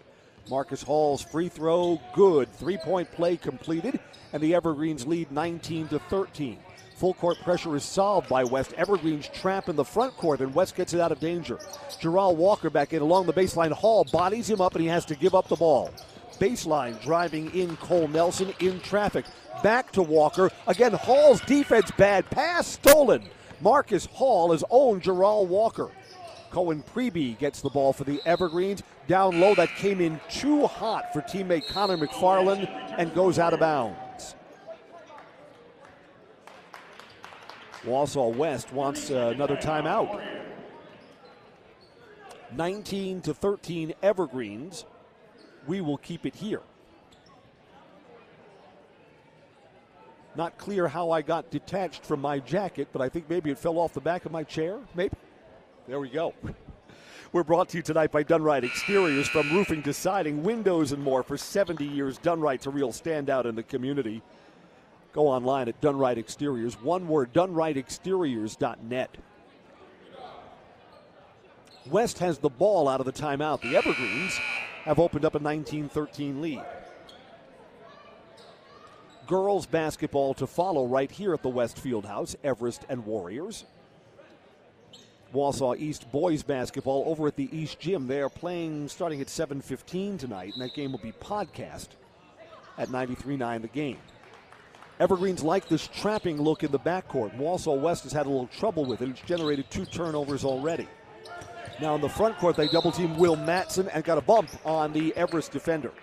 Marcus 0.50 0.82
Hall's 0.82 1.22
free 1.22 1.50
throw, 1.50 2.00
good. 2.14 2.50
Three 2.54 2.78
point 2.78 3.12
play 3.12 3.36
completed, 3.36 4.00
and 4.32 4.42
the 4.42 4.56
Evergreens 4.56 5.08
lead 5.08 5.30
19 5.30 5.90
to 5.90 6.00
13. 6.00 6.58
Full 7.00 7.14
court 7.14 7.38
pressure 7.46 7.78
is 7.78 7.86
solved 7.86 8.28
by 8.28 8.44
West. 8.44 8.74
Evergreens 8.74 9.30
trap 9.30 9.70
in 9.70 9.78
the 9.78 9.86
front 9.86 10.18
court, 10.18 10.42
and 10.42 10.54
West 10.54 10.76
gets 10.76 10.94
it 10.94 11.00
out 11.00 11.14
of 11.14 11.22
danger. 11.22 11.58
Gerald 11.98 12.38
Walker 12.38 12.70
back 12.70 12.92
in 12.92 13.02
along 13.02 13.26
the 13.26 13.32
baseline. 13.32 13.72
Hall 13.72 14.04
bodies 14.04 14.50
him 14.50 14.60
up, 14.60 14.76
and 14.76 14.82
he 14.82 14.90
has 14.90 15.06
to 15.06 15.16
give 15.16 15.34
up 15.34 15.48
the 15.48 15.56
ball 15.56 15.94
baseline, 16.40 17.02
driving 17.02 17.54
in 17.54 17.78
Cole 17.78 18.10
Nelson 18.10 18.54
in 18.60 18.82
traffic. 18.82 19.26
Back 19.64 19.94
to 19.94 20.02
Walker. 20.02 20.50
Again, 20.68 20.92
Hall's 20.92 21.40
defense 21.42 21.90
bad. 21.98 22.30
Pass 22.30 22.68
stolen. 22.68 23.24
Marcus 23.62 24.06
Hall 24.06 24.52
is 24.52 24.64
owned 24.70 25.02
Gerald 25.02 25.50
Walker. 25.50 25.92
Cohen 26.52 26.84
Preby 26.94 27.38
gets 27.38 27.62
the 27.62 27.70
ball 27.70 27.94
for 27.94 28.04
the 28.04 28.22
Evergreens. 28.26 28.84
Down 29.08 29.40
low, 29.40 29.56
that 29.56 29.70
came 29.76 30.02
in 30.02 30.20
too 30.30 30.68
hot 30.68 31.14
for 31.14 31.22
teammate 31.22 31.68
Connor 31.68 31.98
McFarland 31.98 32.68
and 32.98 33.14
goes 33.14 33.40
out 33.40 33.54
of 33.54 33.62
bounds. 33.62 33.98
Wausau 37.86 38.34
West 38.36 38.74
wants 38.74 39.10
uh, 39.10 39.32
another 39.34 39.56
timeout. 39.56 40.22
19 42.52 43.22
to 43.22 43.34
13 43.34 43.94
Evergreens 44.02 44.86
we 45.68 45.82
will 45.82 45.98
keep 45.98 46.26
it 46.26 46.36
here. 46.36 46.62
Not 50.36 50.58
clear 50.58 50.88
how 50.88 51.12
I 51.12 51.22
got 51.22 51.52
detached 51.52 52.06
from 52.06 52.22
my 52.22 52.40
jacket, 52.40 52.90
but 52.92 53.02
I 53.02 53.10
think 53.10 53.30
maybe 53.30 53.52
it 53.52 53.58
fell 53.58 53.78
off 53.78 53.94
the 53.94 54.02
back 54.02 54.26
of 54.26 54.32
my 54.32 54.44
chair. 54.44 54.80
Maybe. 54.96 55.16
There 55.88 56.00
we 56.00 56.10
go. 56.10 56.34
We're 57.32 57.44
brought 57.44 57.70
to 57.70 57.78
you 57.78 57.84
tonight 57.84 58.12
by 58.12 58.24
Dunright 58.24 58.64
Exteriors 58.64 59.28
from 59.28 59.52
roofing 59.52 59.84
to 59.84 59.94
siding, 59.94 60.42
windows, 60.44 60.92
and 60.92 61.04
more. 61.04 61.22
For 61.22 61.38
70 61.38 61.86
years, 61.86 62.18
Dunright's 62.18 62.66
a 62.66 62.72
real 62.72 62.92
standout 62.92 63.46
in 63.46 63.56
the 63.56 63.64
community. 63.64 64.24
Go 65.14 65.28
online 65.28 65.68
at 65.68 65.82
Dunright 65.82 66.18
Exteriors. 66.18 66.82
One 66.82 67.08
word, 67.08 67.34
dunrightexteriors.net. 67.34 69.18
West 71.90 72.20
has 72.20 72.38
the 72.38 72.50
ball 72.50 72.88
out 72.88 73.00
of 73.00 73.06
the 73.06 73.12
timeout. 73.12 73.62
The 73.62 73.76
Evergreens 73.76 74.38
have 74.84 75.00
opened 75.00 75.26
up 75.26 75.36
a 75.36 75.40
19 75.40 75.90
13 75.90 76.42
lead. 76.42 76.64
Girls 79.26 79.66
basketball 79.66 80.34
to 80.36 80.48
follow 80.48 80.86
right 80.86 81.10
here 81.10 81.34
at 81.34 81.44
the 81.44 81.50
West 81.50 81.84
House. 82.06 82.36
Everest 82.44 82.86
and 82.90 83.06
Warriors. 83.06 83.66
Wausau 85.34 85.78
East 85.78 86.12
boys 86.12 86.42
basketball 86.42 87.04
over 87.06 87.28
at 87.28 87.36
the 87.36 87.56
East 87.56 87.80
Gym. 87.80 88.08
They 88.08 88.22
are 88.22 88.30
playing 88.30 88.88
starting 88.90 89.22
at 89.22 89.28
7:15 89.28 90.18
tonight, 90.18 90.54
and 90.54 90.62
that 90.62 90.74
game 90.74 90.92
will 90.92 91.00
be 91.00 91.12
podcast 91.12 91.90
at 92.78 92.90
93.9 92.90 93.62
The 93.62 93.68
Game. 93.68 94.00
Evergreens 95.00 95.44
like 95.44 95.68
this 95.70 95.88
trapping 95.88 96.42
look 96.42 96.64
in 96.64 96.72
the 96.72 96.80
backcourt. 96.80 97.38
Wausau 97.38 97.80
West 97.80 98.04
has 98.04 98.12
had 98.12 98.26
a 98.26 98.30
little 98.30 98.48
trouble 98.48 98.84
with 98.84 99.02
it. 99.02 99.10
It's 99.10 99.22
generated 99.22 99.70
two 99.70 99.86
turnovers 99.86 100.44
already. 100.44 100.88
Now 101.80 101.96
in 101.96 102.02
the 102.02 102.10
front 102.10 102.38
court, 102.38 102.58
they 102.58 102.68
double 102.68 102.92
team 102.92 103.18
Will 103.18 103.38
Matson 103.38 103.88
and 103.90 104.04
got 104.04 104.18
a 104.18 104.22
bump 104.22 104.50
on 104.66 104.92
the 104.92 105.16
Everest 105.16 105.54
defender. 105.54 105.94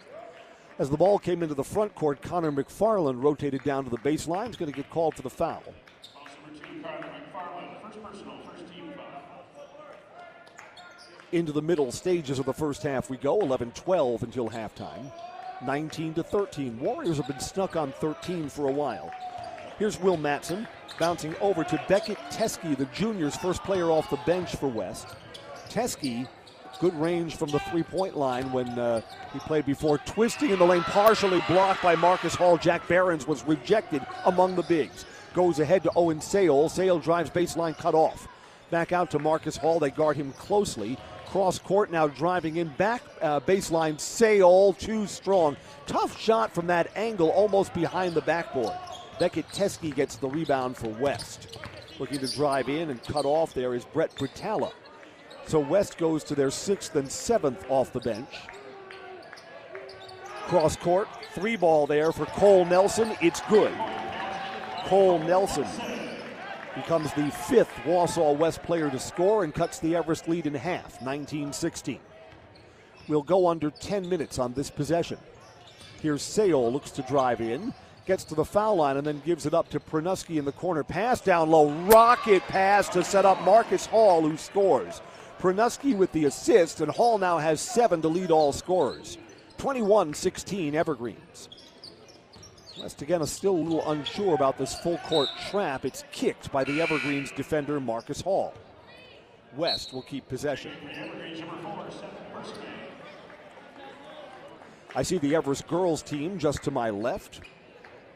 As 0.78 0.88
the 0.88 0.96
ball 0.96 1.18
came 1.18 1.42
into 1.42 1.54
the 1.54 1.64
front 1.64 1.94
court, 1.94 2.22
Connor 2.22 2.50
McFarland 2.50 3.22
rotated 3.22 3.62
down 3.64 3.84
to 3.84 3.90
the 3.90 3.98
baseline. 3.98 4.46
He's 4.46 4.56
going 4.56 4.72
to 4.72 4.76
get 4.76 4.88
called 4.88 5.14
for 5.14 5.22
the 5.22 5.30
foul. 5.30 5.62
Into 11.32 11.52
the 11.52 11.62
middle 11.62 11.92
stages 11.92 12.38
of 12.38 12.46
the 12.46 12.54
first 12.54 12.82
half 12.82 13.10
we 13.10 13.18
go, 13.18 13.40
11 13.40 13.72
12 13.72 14.22
until 14.22 14.48
halftime. 14.48 15.12
19 15.64 16.14
to 16.14 16.22
13. 16.22 16.78
Warriors 16.78 17.16
have 17.16 17.26
been 17.26 17.40
stuck 17.40 17.76
on 17.76 17.92
13 17.92 18.48
for 18.48 18.68
a 18.68 18.72
while. 18.72 19.10
Here's 19.78 20.00
Will 20.00 20.16
Matson 20.16 20.66
bouncing 20.98 21.34
over 21.40 21.64
to 21.64 21.82
Beckett 21.88 22.18
Teske, 22.30 22.76
the 22.76 22.86
junior's 22.86 23.36
first 23.36 23.62
player 23.62 23.90
off 23.90 24.08
the 24.10 24.18
bench 24.26 24.56
for 24.56 24.68
West. 24.68 25.08
Teske, 25.68 26.26
good 26.80 26.94
range 26.94 27.36
from 27.36 27.50
the 27.50 27.58
three 27.60 27.82
point 27.82 28.16
line 28.16 28.50
when 28.52 28.68
uh, 28.78 29.00
he 29.32 29.38
played 29.40 29.66
before, 29.66 29.98
twisting 29.98 30.50
in 30.50 30.58
the 30.58 30.64
lane, 30.64 30.82
partially 30.82 31.42
blocked 31.48 31.82
by 31.82 31.94
Marcus 31.96 32.34
Hall. 32.34 32.56
Jack 32.56 32.86
Behrens 32.88 33.26
was 33.26 33.44
rejected 33.46 34.04
among 34.24 34.56
the 34.56 34.62
bigs. 34.62 35.04
Goes 35.34 35.58
ahead 35.58 35.82
to 35.82 35.92
Owen 35.96 36.20
Sale. 36.20 36.68
Sale 36.68 36.98
drives 37.00 37.30
baseline 37.30 37.76
cut 37.76 37.94
off. 37.94 38.26
Back 38.70 38.92
out 38.92 39.10
to 39.10 39.18
Marcus 39.18 39.56
Hall. 39.56 39.78
They 39.78 39.90
guard 39.90 40.16
him 40.16 40.32
closely. 40.32 40.96
Cross 41.36 41.58
court 41.58 41.90
now 41.90 42.08
driving 42.08 42.56
in 42.56 42.68
back 42.78 43.02
uh, 43.20 43.40
baseline. 43.40 44.00
Sale 44.00 44.72
too 44.72 45.06
strong. 45.06 45.54
Tough 45.86 46.18
shot 46.18 46.50
from 46.50 46.66
that 46.68 46.90
angle, 46.96 47.28
almost 47.28 47.74
behind 47.74 48.14
the 48.14 48.22
backboard. 48.22 48.72
Beckett 49.20 49.44
gets 49.94 50.16
the 50.16 50.28
rebound 50.28 50.78
for 50.78 50.88
West. 50.88 51.58
Looking 51.98 52.20
to 52.20 52.34
drive 52.34 52.70
in 52.70 52.88
and 52.88 53.02
cut 53.04 53.26
off 53.26 53.52
there 53.52 53.74
is 53.74 53.84
Brett 53.84 54.14
Britala. 54.14 54.72
So 55.46 55.60
West 55.60 55.98
goes 55.98 56.24
to 56.24 56.34
their 56.34 56.50
sixth 56.50 56.96
and 56.96 57.12
seventh 57.12 57.66
off 57.68 57.92
the 57.92 58.00
bench. 58.00 58.32
Cross 60.46 60.76
court, 60.76 61.06
three 61.34 61.56
ball 61.56 61.86
there 61.86 62.12
for 62.12 62.24
Cole 62.24 62.64
Nelson. 62.64 63.14
It's 63.20 63.42
good. 63.42 63.74
Cole 64.86 65.18
Nelson 65.18 65.66
becomes 66.76 67.12
the 67.14 67.30
fifth 67.30 67.72
Wausau 67.84 68.36
West 68.36 68.62
player 68.62 68.90
to 68.90 68.98
score 69.00 69.42
and 69.42 69.52
cuts 69.52 69.80
the 69.80 69.96
Everest 69.96 70.28
lead 70.28 70.46
in 70.46 70.54
half, 70.54 71.02
19 71.02 71.52
16. 71.52 71.98
We'll 73.08 73.22
go 73.22 73.48
under 73.48 73.70
10 73.70 74.08
minutes 74.08 74.38
on 74.38 74.52
this 74.52 74.70
possession. 74.70 75.18
Here's 76.02 76.22
Sale, 76.22 76.70
looks 76.70 76.90
to 76.92 77.02
drive 77.02 77.40
in, 77.40 77.72
gets 78.04 78.24
to 78.24 78.34
the 78.34 78.44
foul 78.44 78.76
line, 78.76 78.98
and 78.98 79.06
then 79.06 79.22
gives 79.24 79.46
it 79.46 79.54
up 79.54 79.68
to 79.70 79.80
Pranuski 79.80 80.38
in 80.38 80.44
the 80.44 80.52
corner. 80.52 80.84
Pass 80.84 81.20
down 81.20 81.50
low, 81.50 81.70
rocket 81.86 82.42
pass 82.42 82.88
to 82.90 83.02
set 83.02 83.24
up 83.24 83.40
Marcus 83.42 83.86
Hall, 83.86 84.22
who 84.22 84.36
scores. 84.36 85.00
Pranuski 85.38 85.96
with 85.96 86.12
the 86.12 86.26
assist, 86.26 86.80
and 86.80 86.90
Hall 86.90 87.18
now 87.18 87.38
has 87.38 87.60
seven 87.60 88.02
to 88.02 88.08
lead 88.08 88.30
all 88.30 88.52
scorers. 88.52 89.18
21 89.58 90.12
16 90.12 90.74
Evergreens. 90.74 91.48
Is 92.86 93.32
still 93.32 93.56
a 93.56 93.58
little 93.58 93.90
unsure 93.90 94.36
about 94.36 94.58
this 94.58 94.78
full 94.78 94.98
court 94.98 95.28
trap. 95.50 95.84
It's 95.84 96.04
kicked 96.12 96.52
by 96.52 96.62
the 96.62 96.80
Evergreens 96.80 97.32
defender 97.32 97.80
Marcus 97.80 98.20
Hall. 98.20 98.54
West 99.56 99.92
will 99.92 100.02
keep 100.02 100.28
possession. 100.28 100.70
I 104.94 105.02
see 105.02 105.18
the 105.18 105.34
Everest 105.34 105.66
girls 105.66 106.00
team 106.00 106.38
just 106.38 106.62
to 106.62 106.70
my 106.70 106.90
left. 106.90 107.40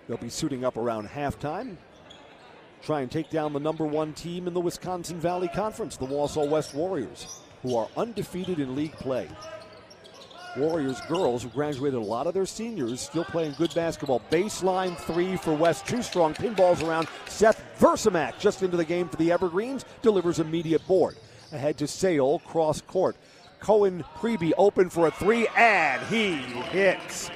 They'll 0.07 0.19
be 0.19 0.29
suiting 0.29 0.65
up 0.65 0.77
around 0.77 1.09
halftime. 1.09 1.77
Try 2.81 3.01
and 3.01 3.11
take 3.11 3.29
down 3.29 3.53
the 3.53 3.59
number 3.59 3.85
one 3.85 4.13
team 4.13 4.47
in 4.47 4.55
the 4.55 4.61
Wisconsin 4.61 5.19
Valley 5.19 5.49
Conference, 5.49 5.97
the 5.97 6.07
Wausau 6.07 6.49
West 6.49 6.75
Warriors, 6.75 7.41
who 7.63 7.77
are 7.77 7.89
undefeated 7.97 8.61
in 8.61 8.77
league 8.77 8.93
play. 8.93 9.29
Warriors 10.57 11.01
girls 11.03 11.43
who 11.43 11.49
graduated 11.51 12.01
a 12.01 12.03
lot 12.03 12.27
of 12.27 12.35
their 12.35 12.47
seniors 12.47 13.01
still 13.01 13.25
playing 13.25 13.55
good 13.59 13.73
basketball. 13.75 14.21
Baseline 14.31 14.97
three 14.97 15.37
for 15.37 15.55
West. 15.55 15.87
Two 15.87 16.03
strong 16.03 16.35
pinballs 16.35 16.87
around. 16.87 17.09
Seth 17.27 17.63
Versamak 17.79 18.39
just 18.39 18.63
into 18.63 18.77
the 18.77 18.85
game 18.85 19.09
for 19.09 19.17
the 19.17 19.31
Evergreens. 19.31 19.85
Delivers 20.03 20.41
immediate 20.41 20.87
board. 20.87 21.17
Ahead 21.53 21.79
to 21.79 21.87
Sale, 21.87 22.41
cross 22.41 22.81
court. 22.81 23.17
Cohen 23.61 24.05
Preby 24.17 24.53
open 24.57 24.89
for 24.89 25.07
a 25.07 25.11
three, 25.11 25.47
and 25.57 26.03
he 26.07 26.35
hits. 26.35 27.31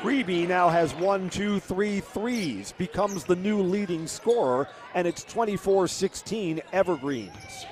Preby 0.00 0.48
now 0.48 0.68
has 0.68 0.94
one, 0.94 1.28
two, 1.28 1.60
three 1.60 2.00
threes, 2.00 2.72
becomes 2.78 3.24
the 3.24 3.36
new 3.36 3.60
leading 3.60 4.06
scorer, 4.06 4.68
and 4.94 5.06
it's 5.06 5.24
24 5.24 5.88
16 5.88 6.60
Evergreens. 6.72 7.66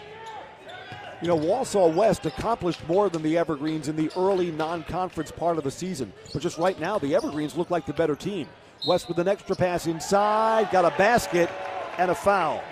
You 1.24 1.30
know, 1.30 1.38
Wausau 1.38 1.94
West 1.94 2.26
accomplished 2.26 2.86
more 2.86 3.08
than 3.08 3.22
the 3.22 3.38
Evergreens 3.38 3.88
in 3.88 3.96
the 3.96 4.10
early 4.14 4.50
non 4.50 4.84
conference 4.84 5.30
part 5.30 5.56
of 5.56 5.64
the 5.64 5.70
season. 5.70 6.12
But 6.34 6.42
just 6.42 6.58
right 6.58 6.78
now, 6.78 6.98
the 6.98 7.14
Evergreens 7.14 7.56
look 7.56 7.70
like 7.70 7.86
the 7.86 7.94
better 7.94 8.14
team. 8.14 8.46
West 8.86 9.08
with 9.08 9.18
an 9.18 9.26
extra 9.26 9.56
pass 9.56 9.86
inside, 9.86 10.70
got 10.70 10.84
a 10.84 10.94
basket 10.98 11.48
and 11.96 12.10
a 12.10 12.14
foul. 12.14 12.62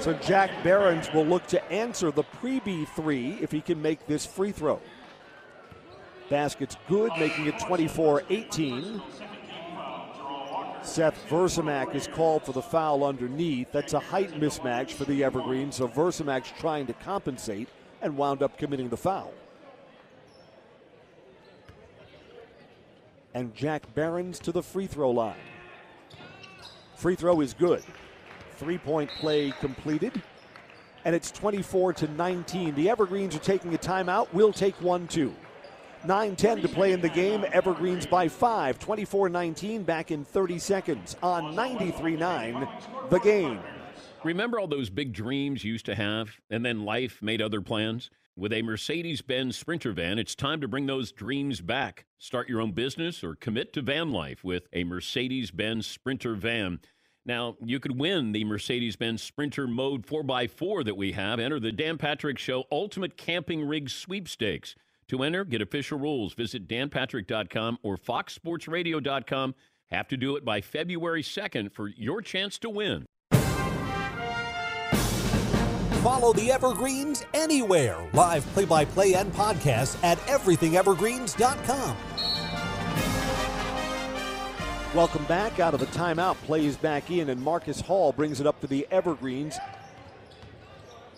So 0.00 0.14
Jack 0.14 0.50
Behrens 0.64 1.08
will 1.14 1.26
look 1.26 1.46
to 1.46 1.64
answer 1.70 2.10
the 2.10 2.24
Preby 2.24 2.88
three 2.88 3.38
if 3.40 3.52
he 3.52 3.60
can 3.60 3.80
make 3.80 4.04
this 4.08 4.26
free 4.26 4.50
throw. 4.50 4.80
Basket's 6.28 6.76
good, 6.88 7.12
making 7.20 7.46
it 7.46 7.56
24 7.60 8.24
18. 8.30 9.00
Seth 10.84 11.28
Versamak 11.28 11.94
is 11.94 12.06
called 12.06 12.44
for 12.44 12.52
the 12.52 12.62
foul 12.62 13.04
underneath. 13.04 13.72
That's 13.72 13.94
a 13.94 13.98
height 13.98 14.32
mismatch 14.38 14.90
for 14.92 15.04
the 15.04 15.24
Evergreens, 15.24 15.76
so 15.76 15.88
Versamak's 15.88 16.52
trying 16.60 16.86
to 16.86 16.92
compensate 16.92 17.68
and 18.02 18.16
wound 18.16 18.42
up 18.42 18.58
committing 18.58 18.90
the 18.90 18.96
foul. 18.96 19.32
And 23.32 23.54
Jack 23.54 23.92
Barons 23.94 24.38
to 24.40 24.52
the 24.52 24.62
free 24.62 24.86
throw 24.86 25.10
line. 25.10 25.34
Free 26.96 27.16
throw 27.16 27.40
is 27.40 27.54
good. 27.54 27.82
Three 28.58 28.78
point 28.78 29.10
play 29.18 29.52
completed. 29.58 30.22
And 31.04 31.14
it's 31.14 31.30
24 31.32 31.94
to 31.94 32.08
19. 32.08 32.74
The 32.74 32.88
Evergreens 32.88 33.34
are 33.34 33.40
taking 33.40 33.74
a 33.74 33.78
timeout. 33.78 34.28
We'll 34.32 34.52
take 34.52 34.80
one 34.80 35.08
too. 35.08 35.34
9 36.06 36.36
10 36.36 36.62
to 36.62 36.68
play 36.68 36.92
in 36.92 37.00
the 37.00 37.08
game. 37.08 37.44
Evergreens 37.52 38.06
by 38.06 38.28
5, 38.28 38.78
24 38.78 39.28
19, 39.28 39.82
back 39.82 40.10
in 40.10 40.24
30 40.24 40.58
seconds 40.58 41.16
on 41.22 41.54
93 41.54 42.16
9, 42.16 42.68
the 43.10 43.20
game. 43.20 43.60
Remember 44.22 44.58
all 44.58 44.66
those 44.66 44.88
big 44.88 45.12
dreams 45.12 45.64
you 45.64 45.72
used 45.72 45.86
to 45.86 45.94
have, 45.94 46.40
and 46.48 46.64
then 46.64 46.84
life 46.84 47.20
made 47.20 47.42
other 47.42 47.60
plans? 47.60 48.10
With 48.36 48.52
a 48.52 48.62
Mercedes 48.62 49.22
Benz 49.22 49.56
Sprinter 49.56 49.92
van, 49.92 50.18
it's 50.18 50.34
time 50.34 50.60
to 50.60 50.66
bring 50.66 50.86
those 50.86 51.12
dreams 51.12 51.60
back. 51.60 52.04
Start 52.18 52.48
your 52.48 52.60
own 52.60 52.72
business 52.72 53.22
or 53.22 53.36
commit 53.36 53.72
to 53.74 53.82
van 53.82 54.10
life 54.10 54.42
with 54.42 54.66
a 54.72 54.82
Mercedes 54.82 55.52
Benz 55.52 55.86
Sprinter 55.86 56.34
van. 56.34 56.80
Now, 57.24 57.56
you 57.64 57.78
could 57.78 57.98
win 57.98 58.32
the 58.32 58.44
Mercedes 58.44 58.96
Benz 58.96 59.22
Sprinter 59.22 59.68
Mode 59.68 60.04
4x4 60.06 60.84
that 60.84 60.96
we 60.96 61.12
have. 61.12 61.38
Enter 61.38 61.60
the 61.60 61.70
Dan 61.70 61.96
Patrick 61.96 62.38
Show 62.38 62.64
Ultimate 62.72 63.16
Camping 63.16 63.66
Rig 63.66 63.88
Sweepstakes. 63.88 64.74
To 65.08 65.22
enter, 65.22 65.44
get 65.44 65.62
official 65.62 65.98
rules. 65.98 66.34
Visit 66.34 66.66
danpatrick.com 66.68 67.78
or 67.82 67.96
foxsportsradio.com. 67.96 69.54
Have 69.90 70.08
to 70.08 70.16
do 70.16 70.36
it 70.36 70.44
by 70.44 70.60
February 70.60 71.22
2nd 71.22 71.72
for 71.72 71.88
your 71.88 72.22
chance 72.22 72.58
to 72.58 72.70
win. 72.70 73.06
Follow 76.02 76.34
the 76.34 76.50
Evergreens 76.50 77.24
anywhere. 77.32 77.98
Live 78.12 78.44
play 78.52 78.66
by 78.66 78.84
play 78.84 79.14
and 79.14 79.32
podcasts 79.32 80.02
at 80.04 80.18
everythingevergreens.com. 80.26 81.96
Welcome 84.94 85.24
back 85.24 85.58
out 85.60 85.74
of 85.74 85.80
the 85.80 85.86
timeout. 85.86 86.36
Plays 86.44 86.76
back 86.76 87.10
in, 87.10 87.30
and 87.30 87.42
Marcus 87.42 87.80
Hall 87.80 88.12
brings 88.12 88.40
it 88.40 88.46
up 88.46 88.60
to 88.60 88.66
the 88.66 88.86
Evergreens. 88.90 89.58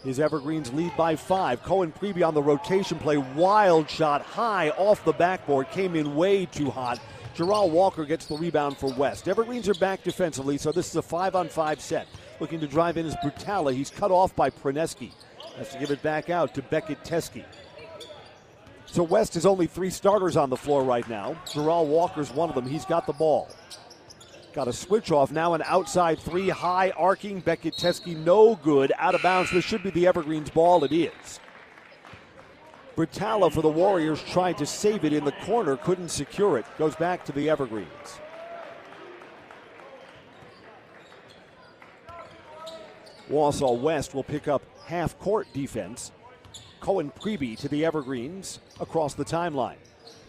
His 0.06 0.20
Evergreens 0.20 0.72
lead 0.72 0.96
by 0.96 1.16
five. 1.16 1.60
Cohen 1.64 1.92
Preby 1.92 2.24
on 2.24 2.32
the 2.32 2.42
rotation 2.42 2.96
play. 2.96 3.16
Wild 3.16 3.90
shot 3.90 4.22
high 4.22 4.70
off 4.70 5.04
the 5.04 5.12
backboard. 5.12 5.68
Came 5.72 5.96
in 5.96 6.14
way 6.14 6.46
too 6.46 6.70
hot. 6.70 7.00
Gerald 7.34 7.72
Walker 7.72 8.04
gets 8.04 8.26
the 8.26 8.36
rebound 8.36 8.78
for 8.78 8.92
West. 8.94 9.26
Evergreens 9.26 9.68
are 9.68 9.74
back 9.74 10.04
defensively, 10.04 10.58
so 10.58 10.70
this 10.70 10.88
is 10.88 10.94
a 10.94 11.02
five 11.02 11.34
on 11.34 11.48
five 11.48 11.80
set. 11.80 12.06
Looking 12.38 12.60
to 12.60 12.68
drive 12.68 12.96
in 12.96 13.04
is 13.04 13.16
Britala. 13.16 13.74
He's 13.74 13.90
cut 13.90 14.12
off 14.12 14.34
by 14.36 14.48
Praneski. 14.48 15.10
Has 15.56 15.72
to 15.72 15.78
give 15.80 15.90
it 15.90 16.02
back 16.04 16.30
out 16.30 16.54
to 16.54 16.62
Beckett 16.62 17.02
Teske. 17.02 17.44
So 18.86 19.02
West 19.02 19.34
has 19.34 19.44
only 19.44 19.66
three 19.66 19.90
starters 19.90 20.36
on 20.36 20.50
the 20.50 20.56
floor 20.56 20.84
right 20.84 21.06
now. 21.08 21.36
Gerald 21.52 21.88
Walker's 21.88 22.30
one 22.30 22.48
of 22.48 22.54
them. 22.54 22.66
He's 22.66 22.84
got 22.84 23.08
the 23.08 23.12
ball. 23.12 23.48
Got 24.56 24.68
a 24.68 24.72
switch 24.72 25.12
off. 25.12 25.30
Now 25.30 25.52
an 25.52 25.60
outside 25.66 26.18
three, 26.18 26.48
high 26.48 26.88
arcing. 26.96 27.40
Beckett 27.40 27.74
Teske, 27.76 28.16
no 28.16 28.56
good. 28.56 28.90
Out 28.96 29.14
of 29.14 29.20
bounds. 29.20 29.50
This 29.50 29.66
should 29.66 29.82
be 29.82 29.90
the 29.90 30.06
Evergreens' 30.06 30.48
ball. 30.48 30.82
It 30.82 30.92
is. 30.92 31.40
Britala 32.96 33.52
for 33.52 33.60
the 33.60 33.68
Warriors 33.68 34.22
tried 34.22 34.56
to 34.56 34.64
save 34.64 35.04
it 35.04 35.12
in 35.12 35.26
the 35.26 35.32
corner, 35.44 35.76
couldn't 35.76 36.08
secure 36.08 36.56
it. 36.56 36.64
Goes 36.78 36.96
back 36.96 37.22
to 37.26 37.32
the 37.32 37.50
Evergreens. 37.50 38.18
Wausau 43.28 43.78
West 43.78 44.14
will 44.14 44.24
pick 44.24 44.48
up 44.48 44.62
half 44.86 45.18
court 45.18 45.46
defense. 45.52 46.12
Cohen 46.80 47.12
Preby 47.20 47.58
to 47.58 47.68
the 47.68 47.84
Evergreens 47.84 48.60
across 48.80 49.12
the 49.12 49.24
timeline. 49.24 49.76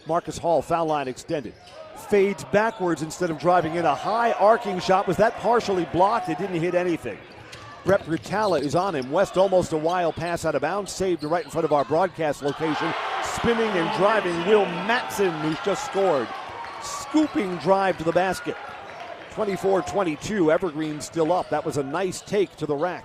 Marcus 0.06 0.36
Hall, 0.36 0.60
foul 0.60 0.84
line 0.84 1.08
extended. 1.08 1.54
Fades 1.98 2.44
backwards 2.44 3.02
instead 3.02 3.30
of 3.30 3.38
driving 3.38 3.74
in. 3.74 3.84
A 3.84 3.94
high 3.94 4.32
arcing 4.32 4.80
shot. 4.80 5.06
Was 5.06 5.16
that 5.18 5.36
partially 5.36 5.84
blocked? 5.86 6.28
It 6.28 6.38
didn't 6.38 6.60
hit 6.60 6.74
anything. 6.74 7.18
Brett 7.84 8.04
Britala 8.04 8.60
is 8.60 8.74
on 8.74 8.94
him. 8.94 9.10
West 9.10 9.36
almost 9.36 9.72
a 9.72 9.76
wild 9.76 10.14
pass 10.14 10.44
out 10.44 10.54
of 10.54 10.62
bounds, 10.62 10.92
saved 10.92 11.24
right 11.24 11.44
in 11.44 11.50
front 11.50 11.64
of 11.64 11.72
our 11.72 11.84
broadcast 11.84 12.42
location. 12.42 12.92
Spinning 13.22 13.70
and 13.70 13.96
driving, 13.98 14.36
Will 14.46 14.64
Matson, 14.64 15.30
who's 15.40 15.58
just 15.64 15.84
scored. 15.86 16.28
Scooping 16.82 17.56
drive 17.58 17.96
to 17.98 18.04
the 18.04 18.12
basket. 18.12 18.56
24 19.32 19.82
22, 19.82 20.50
Evergreen 20.50 21.00
still 21.00 21.32
up. 21.32 21.48
That 21.50 21.64
was 21.64 21.76
a 21.76 21.82
nice 21.82 22.20
take 22.20 22.54
to 22.56 22.66
the 22.66 22.74
rack. 22.74 23.04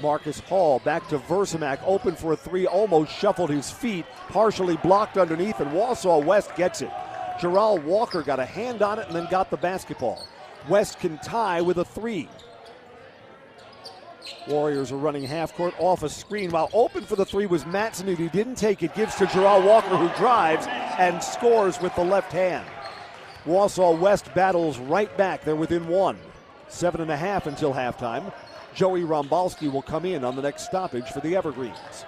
Marcus 0.00 0.40
Hall 0.40 0.78
back 0.80 1.06
to 1.08 1.18
Versimak, 1.18 1.80
open 1.86 2.14
for 2.16 2.32
a 2.32 2.36
three, 2.36 2.66
almost 2.66 3.12
shuffled 3.12 3.50
his 3.50 3.70
feet, 3.70 4.04
partially 4.28 4.76
blocked 4.78 5.16
underneath, 5.16 5.60
and 5.60 5.70
Wausau 5.70 6.24
West 6.24 6.54
gets 6.56 6.82
it. 6.82 6.90
Gerald 7.40 7.84
Walker 7.84 8.22
got 8.22 8.40
a 8.40 8.44
hand 8.44 8.82
on 8.82 8.98
it 8.98 9.06
and 9.06 9.16
then 9.16 9.26
got 9.30 9.50
the 9.50 9.56
basketball. 9.56 10.26
West 10.68 10.98
can 10.98 11.18
tie 11.18 11.60
with 11.60 11.78
a 11.78 11.84
three. 11.84 12.28
Warriors 14.48 14.92
are 14.92 14.96
running 14.96 15.24
half 15.24 15.54
court 15.54 15.74
off 15.78 16.02
a 16.02 16.08
screen 16.08 16.50
while 16.50 16.70
open 16.72 17.04
for 17.04 17.16
the 17.16 17.24
three 17.24 17.46
was 17.46 17.66
Matson 17.66 18.14
who 18.14 18.28
didn't 18.28 18.56
take 18.56 18.82
it, 18.82 18.94
gives 18.94 19.14
to 19.16 19.26
Gerald 19.26 19.64
Walker 19.64 19.96
who 19.96 20.08
drives 20.16 20.66
and 20.98 21.22
scores 21.22 21.80
with 21.80 21.94
the 21.94 22.04
left 22.04 22.32
hand. 22.32 22.66
Wausau 23.44 23.98
West 23.98 24.32
battles 24.34 24.78
right 24.78 25.14
back. 25.16 25.44
They're 25.44 25.54
within 25.54 25.86
one. 25.86 26.18
Seven 26.68 27.00
and 27.00 27.10
a 27.10 27.16
half 27.16 27.46
until 27.46 27.72
halftime. 27.72 28.32
Joey 28.74 29.02
Rombalski 29.02 29.70
will 29.70 29.82
come 29.82 30.04
in 30.04 30.24
on 30.24 30.36
the 30.36 30.42
next 30.42 30.64
stoppage 30.64 31.08
for 31.08 31.20
the 31.20 31.36
Evergreens. 31.36 32.04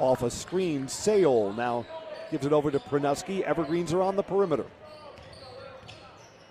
Off 0.00 0.22
a 0.22 0.30
screen, 0.30 0.86
Sayol 0.86 1.56
now 1.56 1.86
gives 2.32 2.46
it 2.46 2.52
over 2.52 2.70
to 2.70 2.80
Pranuski. 2.80 3.42
Evergreens 3.42 3.92
are 3.92 4.02
on 4.02 4.16
the 4.16 4.22
perimeter. 4.22 4.64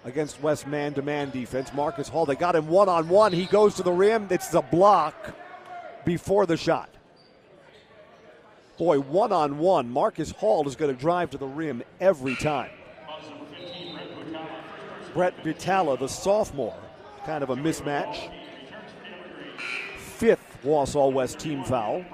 Against 0.05 0.41
West 0.41 0.67
man 0.67 0.93
to 0.93 1.01
man 1.01 1.31
defense, 1.31 1.73
Marcus 1.73 2.07
Hall. 2.07 2.25
They 2.25 2.35
got 2.35 2.55
him 2.55 2.67
one 2.67 2.87
on 2.87 3.09
one. 3.09 3.33
He 3.33 3.45
goes 3.45 3.75
to 3.75 3.83
the 3.83 3.91
rim. 3.91 4.27
It's 4.29 4.53
a 4.53 4.61
block 4.61 5.35
before 6.05 6.45
the 6.45 6.55
shot. 6.55 6.89
Boy, 8.77 8.99
one 8.99 9.31
on 9.31 9.59
one, 9.59 9.89
Marcus 9.89 10.31
Hall 10.31 10.67
is 10.67 10.75
going 10.75 10.95
to 10.95 10.99
drive 10.99 11.31
to 11.31 11.37
the 11.37 11.47
rim 11.47 11.83
every 11.99 12.35
time. 12.35 12.71
Brett 15.13 15.35
Britala, 15.43 15.99
the 15.99 16.07
sophomore, 16.07 16.77
kind 17.25 17.43
of 17.43 17.49
a 17.49 17.55
mismatch 17.55 18.31
fifth 19.97 20.57
Wausau 20.63 21.11
West 21.11 21.39
team 21.39 21.63
foul. 21.63 22.05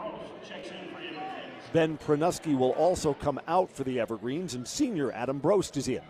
Ben 1.74 1.98
Pranuski 1.98 2.58
will 2.58 2.72
also 2.72 3.14
come 3.14 3.40
out 3.48 3.70
for 3.72 3.84
the 3.84 4.00
Evergreens, 4.00 4.56
and 4.56 4.68
senior 4.68 5.12
Adam 5.12 5.40
Brost 5.40 5.78
is 5.78 5.88
in. 5.88 6.02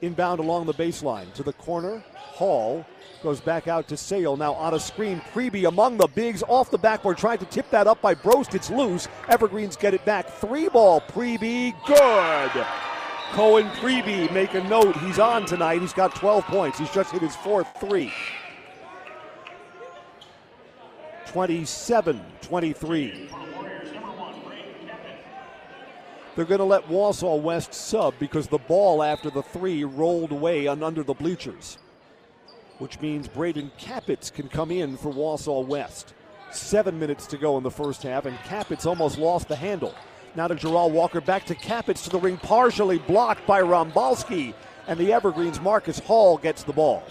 Inbound 0.00 0.40
along 0.40 0.66
the 0.66 0.74
baseline 0.74 1.32
to 1.34 1.42
the 1.42 1.52
corner. 1.52 2.02
Hall 2.16 2.84
goes 3.22 3.40
back 3.40 3.68
out 3.68 3.86
to 3.88 3.96
Sale. 3.96 4.36
Now 4.36 4.54
on 4.54 4.74
a 4.74 4.80
screen. 4.80 5.20
Preby 5.32 5.68
among 5.68 5.96
the 5.96 6.08
bigs 6.08 6.42
off 6.48 6.70
the 6.70 6.78
backboard, 6.78 7.18
trying 7.18 7.38
to 7.38 7.44
tip 7.44 7.70
that 7.70 7.86
up 7.86 8.00
by 8.00 8.14
Brost. 8.14 8.54
It's 8.54 8.70
loose. 8.70 9.06
Evergreens 9.28 9.76
get 9.76 9.94
it 9.94 10.04
back. 10.04 10.28
Three 10.28 10.68
ball. 10.68 11.00
Preby, 11.02 11.72
good. 11.86 12.66
Cohen 13.32 13.68
Preby, 13.76 14.32
make 14.32 14.54
a 14.54 14.64
note. 14.64 14.96
He's 14.96 15.18
on 15.18 15.46
tonight. 15.46 15.80
He's 15.80 15.92
got 15.92 16.14
12 16.16 16.44
points. 16.46 16.78
He's 16.78 16.90
just 16.90 17.12
hit 17.12 17.22
his 17.22 17.36
fourth 17.36 17.68
three. 17.78 18.12
27 21.26 22.20
23. 22.42 23.30
They're 26.34 26.46
going 26.46 26.58
to 26.58 26.64
let 26.64 26.88
Wausau 26.88 27.40
West 27.40 27.74
sub 27.74 28.14
because 28.18 28.46
the 28.46 28.58
ball 28.58 29.02
after 29.02 29.28
the 29.28 29.42
three 29.42 29.84
rolled 29.84 30.32
away 30.32 30.66
and 30.66 30.82
under 30.82 31.02
the 31.02 31.12
bleachers, 31.12 31.76
which 32.78 33.00
means 33.00 33.28
Braden 33.28 33.70
Capitz 33.76 34.30
can 34.30 34.48
come 34.48 34.70
in 34.70 34.96
for 34.96 35.12
Wausau 35.12 35.66
West. 35.66 36.14
Seven 36.50 36.98
minutes 36.98 37.26
to 37.28 37.36
go 37.36 37.58
in 37.58 37.62
the 37.62 37.70
first 37.70 38.02
half, 38.02 38.24
and 38.24 38.38
Capitz 38.44 38.86
almost 38.86 39.18
lost 39.18 39.48
the 39.48 39.56
handle. 39.56 39.94
Now 40.34 40.48
to 40.48 40.54
Gerald 40.54 40.94
Walker, 40.94 41.20
back 41.20 41.44
to 41.46 41.54
Capitz 41.54 42.02
to 42.04 42.10
the 42.10 42.18
ring, 42.18 42.38
partially 42.38 42.98
blocked 42.98 43.46
by 43.46 43.60
Rombalski, 43.60 44.54
and 44.86 44.98
the 44.98 45.12
Evergreens' 45.12 45.60
Marcus 45.60 45.98
Hall 45.98 46.38
gets 46.38 46.62
the 46.62 46.72
ball. 46.72 47.02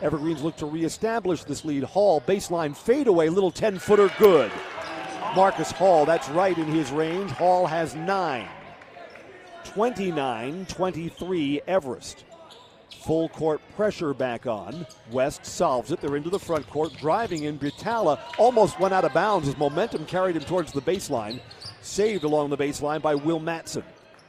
Evergreens 0.00 0.42
look 0.42 0.56
to 0.56 0.66
reestablish 0.66 1.44
this 1.44 1.66
lead. 1.66 1.82
Hall, 1.82 2.22
baseline 2.22 2.74
fadeaway, 2.74 3.28
little 3.28 3.50
10 3.50 3.78
footer, 3.78 4.10
good. 4.18 4.50
Marcus 5.34 5.72
Hall, 5.72 6.06
that's 6.06 6.28
right 6.28 6.56
in 6.56 6.66
his 6.66 6.92
range. 6.92 7.30
Hall 7.32 7.66
has 7.66 7.96
nine. 7.96 8.48
29 9.64 10.66
23, 10.66 11.60
Everest. 11.66 12.24
Full 13.04 13.28
court 13.30 13.60
pressure 13.74 14.14
back 14.14 14.46
on. 14.46 14.86
West 15.10 15.44
solves 15.44 15.90
it. 15.90 16.00
They're 16.00 16.16
into 16.16 16.30
the 16.30 16.38
front 16.38 16.68
court, 16.68 16.92
driving 16.96 17.44
in. 17.44 17.58
Britala 17.58 18.20
almost 18.38 18.78
went 18.78 18.94
out 18.94 19.04
of 19.04 19.12
bounds 19.12 19.48
as 19.48 19.58
momentum 19.58 20.06
carried 20.06 20.36
him 20.36 20.44
towards 20.44 20.72
the 20.72 20.80
baseline. 20.80 21.40
Saved 21.82 22.22
along 22.22 22.50
the 22.50 22.56
baseline 22.56 23.02
by 23.02 23.16
Will 23.16 23.40
Matson. 23.40 23.82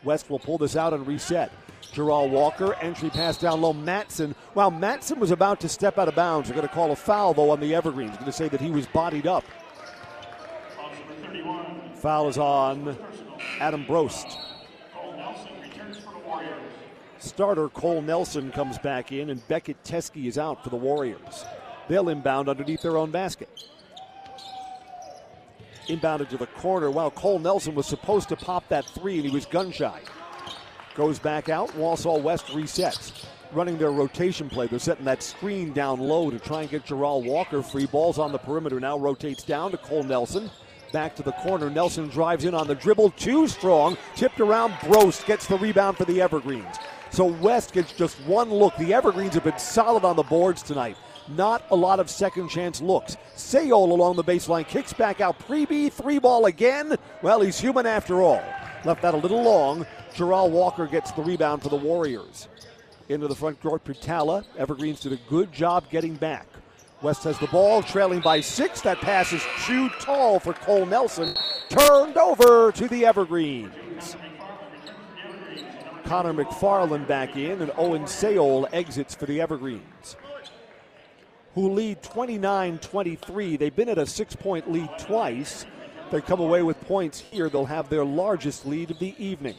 West 0.04 0.30
will 0.30 0.40
pull 0.40 0.58
this 0.58 0.76
out 0.76 0.94
and 0.94 1.06
reset. 1.06 1.52
Gerald 1.94 2.32
Walker, 2.32 2.74
entry 2.82 3.12
pass 3.12 3.38
down 3.38 3.62
low. 3.62 3.74
Matson. 3.74 4.34
While 4.54 4.72
Matson 4.72 5.20
was 5.20 5.30
about 5.30 5.60
to 5.60 5.70
step 5.70 6.00
out 6.00 6.08
of 6.08 6.16
bounds, 6.16 6.50
they're 6.50 6.56
going 6.56 6.68
to 6.68 6.74
call 6.74 6.92
a 6.92 6.96
foul, 6.96 7.36
though, 7.36 7.52
on 7.52 7.60
the 7.60 7.76
Evergreens. 7.76 8.16
Going 8.16 8.26
to 8.26 8.32
say 8.32 8.50
that 8.50 8.60
he 8.60 8.72
was 8.72 8.88
bodied 8.88 9.28
up. 9.28 9.46
Foul 12.06 12.28
is 12.28 12.38
on 12.38 12.96
Adam 13.60 13.84
Brost. 13.84 14.38
Starter 17.18 17.68
Cole 17.70 18.04
Nelson 18.04 18.52
comes 18.52 18.78
back 18.78 19.12
in, 19.12 19.32
and 19.32 19.48
Beckett 19.48 19.84
Teske 19.84 20.28
is 20.28 20.38
out 20.38 20.64
for 20.64 20.70
the 20.70 20.76
Warriors. 20.76 21.46
They'll 21.88 22.10
inbound 22.10 22.48
underneath 22.48 22.84
their 22.84 22.96
own 22.98 23.10
basket. 23.10 23.50
Inbounded 25.88 26.30
to 26.30 26.38
the 26.38 26.46
corner. 26.46 26.92
While 26.92 27.10
Cole 27.10 27.40
Nelson 27.40 27.74
was 27.74 27.88
supposed 27.88 28.30
to 28.30 28.36
pop 28.36 28.70
that 28.70 28.86
three, 28.86 29.16
and 29.16 29.26
he 29.26 29.32
was 29.32 29.48
gun 29.48 29.72
shy. 29.72 30.00
Goes 30.94 31.18
back 31.18 31.50
out. 31.50 31.70
Wausau 31.70 32.22
West 32.22 32.46
resets. 32.50 33.26
Running 33.52 33.80
their 33.80 33.90
rotation 33.90 34.48
play. 34.48 34.68
They're 34.68 34.78
setting 34.78 35.06
that 35.06 35.24
screen 35.24 35.74
down 35.74 36.00
low 36.00 36.30
to 36.30 36.38
try 36.38 36.62
and 36.62 36.70
get 36.70 36.86
Gerald 36.86 37.26
Walker 37.26 37.64
free. 37.64 37.88
Balls 37.88 38.20
on 38.20 38.32
the 38.32 38.38
perimeter 38.38 38.80
now 38.80 38.96
rotates 38.96 39.42
down 39.42 39.72
to 39.72 39.78
Cole 39.78 40.04
Nelson. 40.04 40.52
Back 40.96 41.14
to 41.18 41.24
the 41.24 41.34
corner. 41.34 41.70
Nelson 41.70 42.08
drives 42.08 42.46
in 42.46 42.54
on 42.54 42.68
the 42.68 42.74
dribble. 42.74 43.10
Too 43.10 43.50
strong. 43.50 43.98
Tipped 44.16 44.40
around. 44.40 44.72
Brost 44.76 45.26
gets 45.26 45.46
the 45.46 45.58
rebound 45.58 45.98
for 45.98 46.06
the 46.06 46.22
Evergreens. 46.22 46.78
So 47.10 47.26
West 47.26 47.74
gets 47.74 47.92
just 47.92 48.16
one 48.22 48.50
look. 48.50 48.78
The 48.78 48.94
Evergreens 48.94 49.34
have 49.34 49.44
been 49.44 49.60
solid 49.60 50.06
on 50.06 50.16
the 50.16 50.24
boards 50.24 50.64
tonight. 50.64 50.96
Not 51.28 51.64
a 51.72 51.76
lot 51.76 52.00
of 52.00 52.10
second 52.10 52.48
chance 52.48 52.80
looks. 52.80 53.18
Sayol 53.36 53.92
along 53.92 54.16
the 54.16 54.24
baseline 54.24 54.66
kicks 54.66 54.94
back 54.94 55.20
out. 55.20 55.38
Preby, 55.38 55.92
three 55.92 56.18
ball 56.18 56.46
again. 56.46 56.96
Well, 57.22 57.42
he's 57.42 57.60
human 57.60 57.86
after 57.86 58.22
all. 58.22 58.42
Left 58.86 59.02
that 59.02 59.14
a 59.14 59.18
little 59.18 59.44
long. 59.44 59.86
Gerald 60.14 60.54
Walker 60.54 60.88
gets 60.88 61.12
the 61.12 61.24
rebound 61.24 61.62
for 61.62 61.68
the 61.68 61.76
Warriors. 61.76 62.48
Into 63.10 63.28
the 63.28 63.36
front 63.36 63.62
court, 63.62 63.84
Britala. 63.84 64.46
Evergreens 64.58 65.02
did 65.02 65.12
a 65.12 65.20
good 65.30 65.52
job 65.52 65.90
getting 65.90 66.16
back. 66.16 66.48
West 67.02 67.24
has 67.26 67.38
the 67.40 67.48
ball, 67.48 67.84
trailing 67.84 68.22
by 68.22 68.42
six. 68.42 68.82
That 68.82 68.98
pass 69.00 69.34
is 69.34 69.44
too 69.66 69.90
tall 70.00 70.40
for 70.40 70.54
Cole 70.54 70.86
Nelson. 70.86 71.36
Turned 71.70 72.18
over 72.18 72.72
to 72.72 72.88
the 72.88 73.06
Evergreens. 73.06 74.16
Connor 76.06 76.34
McFarland 76.34 77.08
back 77.08 77.36
in, 77.36 77.62
and 77.62 77.72
Owen 77.78 78.04
Sayol 78.04 78.70
exits 78.72 79.16
for 79.16 79.26
the 79.26 79.42
Evergreens, 79.42 80.16
who 81.56 81.72
lead 81.72 82.02
29 82.04 82.78
23. 82.78 83.58
They've 83.58 83.76
been 83.76 83.90
at 83.90 83.98
a 83.98 84.06
six 84.06 84.36
point 84.36 84.72
lead 84.72 84.90
twice. 85.00 85.66
They 86.12 86.22
come 86.22 86.40
away 86.40 86.62
with 86.62 86.80
points 86.82 87.20
here, 87.20 87.50
they'll 87.50 87.66
have 87.66 87.90
their 87.90 88.06
largest 88.06 88.66
lead 88.66 88.92
of 88.92 89.00
the 89.00 89.16
evening. 89.18 89.56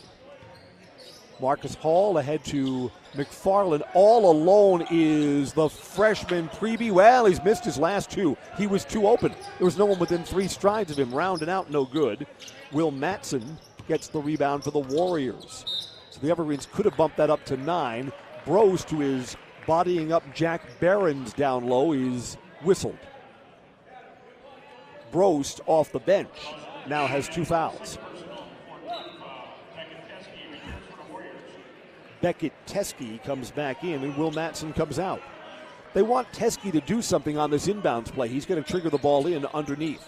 Marcus 1.41 1.75
Hall 1.75 2.19
ahead 2.19 2.45
to 2.47 2.91
McFarland. 3.15 3.83
All 3.95 4.31
alone 4.31 4.87
is 4.91 5.53
the 5.53 5.69
freshman 5.69 6.49
Preby. 6.49 6.91
Well, 6.91 7.27
he's 7.27 7.43
missed 7.43 7.65
his 7.65 7.79
last 7.79 8.11
two. 8.11 8.37
He 8.57 8.67
was 8.67 8.85
too 8.85 9.07
open. 9.07 9.33
There 9.59 9.65
was 9.65 9.79
no 9.79 9.85
one 9.85 9.99
within 9.99 10.25
three 10.25 10.49
strides 10.49 10.91
of 10.91 10.99
him. 10.99 11.15
Rounding 11.15 11.49
out, 11.49 11.71
no 11.71 11.85
good. 11.85 12.27
Will 12.73 12.91
Matson 12.91 13.59
gets 13.89 14.09
the 14.09 14.21
rebound 14.21 14.65
for 14.65 14.71
the 14.71 14.79
Warriors. 14.79 15.93
So 16.11 16.21
the 16.21 16.31
Evergreens 16.31 16.67
could 16.73 16.87
have 16.87 16.97
bumped 16.97 17.19
that 17.19 17.31
up 17.31 17.45
to 17.47 17.57
nine. 17.57 18.13
Bros 18.45 18.85
to 18.87 18.99
his 18.99 19.37
bodying 19.67 20.13
up 20.13 20.23
Jack 20.35 20.63
Barons 20.81 21.33
down 21.33 21.67
low, 21.67 21.93
is 21.93 22.37
whistled. 22.63 22.99
Brost 25.13 25.61
off 25.67 25.93
the 25.93 25.99
bench 25.99 26.55
now 26.89 27.07
has 27.07 27.29
two 27.29 27.45
fouls. 27.45 27.99
Beckett 32.27 32.53
Teske 32.67 33.23
comes 33.23 33.53
back 33.53 33.85
in, 33.85 34.03
and 34.03 34.17
Will 34.17 34.33
Matson 34.33 34.73
comes 34.73 34.99
out. 34.99 35.23
They 35.95 36.03
want 36.03 36.27
Teske 36.33 36.73
to 36.73 36.81
do 36.81 37.01
something 37.01 37.39
on 37.39 37.53
this 37.53 37.69
inbounds 37.69 38.13
play. 38.13 38.27
He's 38.27 38.45
going 38.45 38.61
to 38.61 38.69
trigger 38.69 38.91
the 38.91 38.99
ball 38.99 39.29
in 39.29 39.47
underneath. 39.55 40.05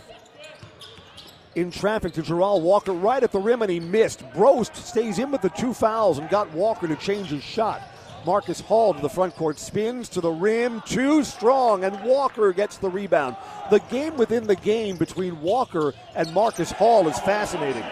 In 1.54 1.70
traffic 1.70 2.14
to 2.14 2.22
Gerald 2.22 2.64
Walker 2.64 2.92
right 2.92 3.22
at 3.22 3.30
the 3.30 3.38
rim, 3.38 3.62
and 3.62 3.70
he 3.70 3.78
missed. 3.78 4.28
Brost 4.32 4.74
stays 4.74 5.20
in 5.20 5.30
with 5.30 5.42
the 5.42 5.50
two 5.50 5.72
fouls 5.72 6.18
and 6.18 6.28
got 6.28 6.50
Walker 6.50 6.88
to 6.88 6.96
change 6.96 7.28
his 7.28 7.44
shot. 7.44 7.82
Marcus 8.26 8.60
Hall 8.62 8.94
to 8.94 9.00
the 9.00 9.08
front 9.08 9.36
court, 9.36 9.56
spins 9.56 10.08
to 10.08 10.20
the 10.20 10.32
rim, 10.32 10.82
too 10.86 11.22
strong, 11.22 11.84
and 11.84 12.02
Walker 12.02 12.52
gets 12.52 12.78
the 12.78 12.90
rebound. 12.90 13.36
The 13.70 13.78
game 13.78 14.16
within 14.16 14.44
the 14.44 14.56
game 14.56 14.96
between 14.96 15.40
Walker 15.40 15.94
and 16.16 16.34
Marcus 16.34 16.72
Hall 16.72 17.06
is 17.06 17.16
fascinating. 17.20 17.84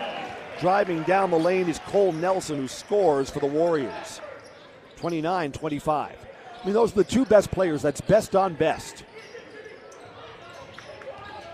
Driving 0.61 1.03
down 1.03 1.31
the 1.31 1.39
lane 1.39 1.69
is 1.69 1.79
Cole 1.81 2.13
Nelson, 2.13 2.57
who 2.57 2.69
scores 2.69 3.29
for 3.29 3.41
the 3.41 3.47
Warriors. 3.47 4.21
29 4.97 5.53
25. 5.53 6.17
I 6.63 6.65
mean, 6.65 6.75
those 6.75 6.93
are 6.93 6.97
the 6.97 7.05
two 7.05 7.27
best 7.27 7.51
players. 7.51 7.83
That's 7.83 8.01
best 8.01 8.35
on 8.35 8.55
best. 8.55 9.05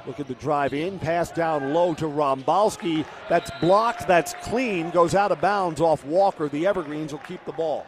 Look 0.06 0.18
at 0.18 0.26
the 0.26 0.34
drive 0.34 0.74
in, 0.74 0.98
pass 0.98 1.30
down 1.30 1.72
low 1.72 1.94
to 1.94 2.06
Rombalski. 2.06 3.04
That's 3.28 3.50
blocked, 3.60 4.08
that's 4.08 4.34
clean, 4.42 4.90
goes 4.90 5.14
out 5.14 5.30
of 5.30 5.40
bounds 5.40 5.80
off 5.80 6.04
Walker. 6.04 6.48
The 6.48 6.66
Evergreens 6.66 7.12
will 7.12 7.20
keep 7.20 7.44
the 7.44 7.52
ball. 7.52 7.86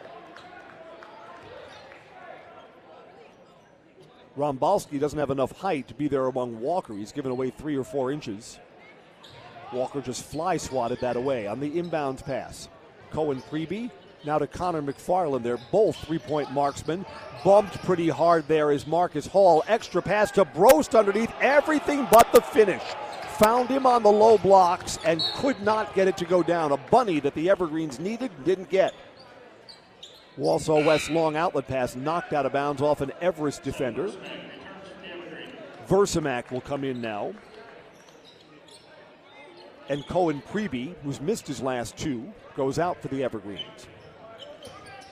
Rombalski 4.37 4.99
doesn't 4.99 5.19
have 5.19 5.29
enough 5.29 5.57
height 5.59 5.87
to 5.87 5.93
be 5.93 6.07
there 6.07 6.27
among 6.27 6.59
Walker. 6.59 6.93
He's 6.93 7.11
given 7.11 7.31
away 7.31 7.49
three 7.49 7.77
or 7.77 7.83
four 7.83 8.11
inches. 8.11 8.59
Walker 9.73 10.01
just 10.01 10.23
fly 10.23 10.57
swatted 10.57 10.99
that 11.01 11.15
away 11.15 11.47
on 11.47 11.59
the 11.59 11.77
inbound 11.79 12.23
pass. 12.25 12.69
Cohen 13.11 13.41
Preby 13.49 13.89
now 14.25 14.37
to 14.37 14.47
Connor 14.47 14.81
McFarland. 14.81 15.43
They're 15.43 15.59
both 15.71 15.95
three 15.97 16.19
point 16.19 16.51
marksmen. 16.51 17.05
Bumped 17.43 17.77
pretty 17.83 18.09
hard 18.09 18.47
there 18.47 18.71
is 18.71 18.87
Marcus 18.87 19.27
Hall. 19.27 19.63
Extra 19.67 20.01
pass 20.01 20.31
to 20.31 20.45
Brost 20.45 20.97
underneath. 20.97 21.31
Everything 21.41 22.07
but 22.11 22.31
the 22.31 22.41
finish. 22.41 22.81
Found 23.39 23.69
him 23.69 23.85
on 23.85 24.01
the 24.01 24.11
low 24.11 24.37
blocks 24.37 24.97
and 25.05 25.21
could 25.35 25.61
not 25.61 25.93
get 25.93 26.07
it 26.07 26.17
to 26.17 26.25
go 26.25 26.41
down. 26.41 26.71
A 26.71 26.77
bunny 26.77 27.19
that 27.19 27.35
the 27.35 27.49
Evergreens 27.49 27.99
needed 27.99 28.31
didn't 28.43 28.69
get. 28.69 28.93
Wausau 30.37 30.85
West 30.85 31.09
long 31.09 31.35
outlet 31.35 31.67
pass 31.67 31.95
knocked 31.95 32.33
out 32.33 32.45
of 32.45 32.53
bounds 32.53 32.81
off 32.81 33.01
an 33.01 33.11
Everest 33.21 33.63
defender. 33.63 34.11
Versamak 35.87 36.51
will 36.51 36.61
come 36.61 36.83
in 36.83 36.99
now. 36.99 37.33
And 39.89 40.05
Cohen 40.07 40.41
Preby, 40.51 40.95
who's 41.03 41.21
missed 41.21 41.47
his 41.47 41.61
last 41.61 41.97
two, 41.97 42.31
goes 42.55 42.79
out 42.79 43.01
for 43.01 43.07
the 43.09 43.23
Evergreens. 43.23 43.87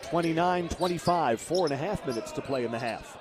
29 0.04 0.70
25, 0.70 1.42
four 1.42 1.66
and 1.66 1.74
a 1.74 1.78
half 1.78 2.06
minutes 2.06 2.32
to 2.32 2.42
play 2.42 2.66
in 2.66 2.72
the 2.72 2.80
half. 2.80 3.18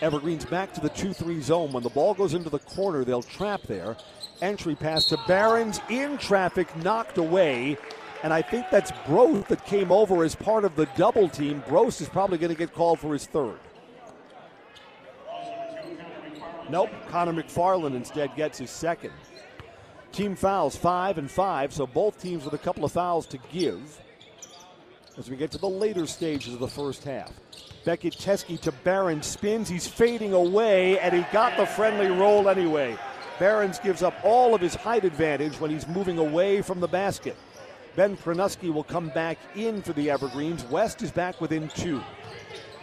Evergreens 0.00 0.44
back 0.44 0.72
to 0.74 0.80
the 0.80 0.88
2 0.90 1.12
3 1.12 1.40
zone. 1.40 1.72
When 1.72 1.82
the 1.82 1.90
ball 1.90 2.14
goes 2.14 2.34
into 2.34 2.50
the 2.50 2.58
corner, 2.58 3.04
they'll 3.04 3.22
trap 3.22 3.62
there. 3.62 3.96
Entry 4.42 4.74
pass 4.74 5.06
to 5.06 5.18
Barons 5.26 5.80
in 5.88 6.18
traffic, 6.18 6.74
knocked 6.76 7.16
away. 7.16 7.78
And 8.22 8.32
I 8.32 8.42
think 8.42 8.66
that's 8.70 8.90
Brost 9.06 9.48
that 9.48 9.64
came 9.66 9.92
over 9.92 10.24
as 10.24 10.34
part 10.34 10.64
of 10.64 10.76
the 10.76 10.86
double 10.96 11.28
team. 11.28 11.62
Brost 11.68 12.00
is 12.00 12.08
probably 12.08 12.38
going 12.38 12.52
to 12.52 12.58
get 12.58 12.74
called 12.74 12.98
for 12.98 13.12
his 13.12 13.26
third. 13.26 13.58
Nope, 16.70 16.90
Connor 17.08 17.32
McFarland 17.32 17.94
instead 17.94 18.34
gets 18.36 18.58
his 18.58 18.70
second. 18.70 19.12
Team 20.12 20.36
fouls 20.36 20.76
five 20.76 21.18
and 21.18 21.30
five, 21.30 21.72
so 21.72 21.86
both 21.86 22.20
teams 22.20 22.44
with 22.44 22.54
a 22.54 22.58
couple 22.58 22.84
of 22.84 22.92
fouls 22.92 23.26
to 23.26 23.38
give 23.52 24.00
as 25.18 25.30
we 25.30 25.36
get 25.36 25.50
to 25.52 25.58
the 25.58 25.68
later 25.68 26.06
stages 26.06 26.54
of 26.54 26.60
the 26.60 26.68
first 26.68 27.04
half. 27.04 27.32
Beckett 27.84 28.14
Teske 28.14 28.58
to 28.60 28.72
Barron 28.72 29.22
spins. 29.22 29.68
He's 29.68 29.86
fading 29.86 30.32
away, 30.32 30.98
and 30.98 31.14
he 31.14 31.24
got 31.32 31.56
the 31.56 31.66
friendly 31.66 32.08
roll 32.08 32.48
anyway. 32.48 32.96
Barons 33.38 33.78
gives 33.78 34.02
up 34.02 34.14
all 34.22 34.54
of 34.54 34.60
his 34.60 34.74
height 34.74 35.04
advantage 35.04 35.60
when 35.60 35.70
he's 35.70 35.86
moving 35.86 36.18
away 36.18 36.62
from 36.62 36.80
the 36.80 36.88
basket. 36.88 37.36
Ben 37.96 38.16
Pranuski 38.16 38.72
will 38.72 38.84
come 38.84 39.08
back 39.10 39.38
in 39.54 39.82
for 39.82 39.92
the 39.92 40.10
Evergreens. 40.10 40.64
West 40.64 41.02
is 41.02 41.10
back 41.10 41.40
within 41.40 41.68
two. 41.68 42.00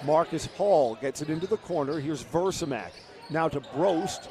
Marcus 0.06 0.46
Hall 0.46 0.96
gets 0.96 1.22
it 1.22 1.30
into 1.30 1.48
the 1.48 1.58
corner. 1.58 2.00
Here's 2.00 2.24
Versamak. 2.24 2.92
Now 3.32 3.48
to 3.48 3.62
Brost. 3.62 4.28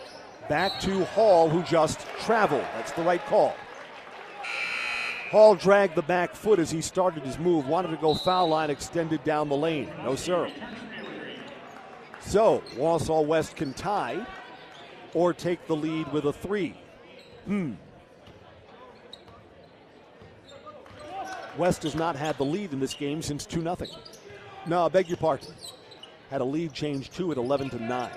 Back 0.49 0.81
to 0.81 1.05
Hall, 1.07 1.49
who 1.49 1.63
just 1.63 2.01
traveled. 2.21 2.65
That's 2.75 2.93
the 2.93 3.03
right 3.03 3.25
call. 3.27 3.55
Hall 5.31 5.55
dragged 5.55 5.95
the 5.95 6.03
back 6.03 6.35
foot 6.35 6.59
as 6.59 6.73
he 6.73 6.81
started 6.81 7.23
his 7.23 7.39
move. 7.39 7.69
Wanted 7.69 7.93
to 7.93 7.97
go 7.97 8.15
foul 8.15 8.49
line, 8.49 8.69
extended 8.69 9.23
down 9.23 9.49
the 9.49 9.57
lane. 9.57 9.89
No, 10.03 10.17
sir. 10.17 10.51
So, 12.21 12.63
Wausau 12.75 13.25
West 13.25 13.55
can 13.55 13.73
tie 13.73 14.27
or 15.15 15.33
take 15.33 15.67
the 15.67 15.77
lead 15.77 16.13
with 16.13 16.25
a 16.25 16.33
three. 16.33 16.75
Hmm. 17.47 17.75
West 21.57 21.85
has 21.85 21.95
not 21.95 22.17
had 22.17 22.37
the 22.39 22.45
lead 22.45 22.73
in 22.73 22.81
this 22.81 22.95
game 22.95 23.23
since 23.23 23.47
2 23.47 23.63
0. 23.63 23.77
No, 24.67 24.87
I 24.87 24.89
beg 24.89 25.09
your 25.09 25.17
pardon. 25.17 25.55
Had 26.31 26.41
a 26.41 26.45
lead 26.45 26.73
change 26.73 27.11
2 27.11 27.33
at 27.33 27.39
11 27.39 27.71
to 27.71 27.79
9. 27.79 28.11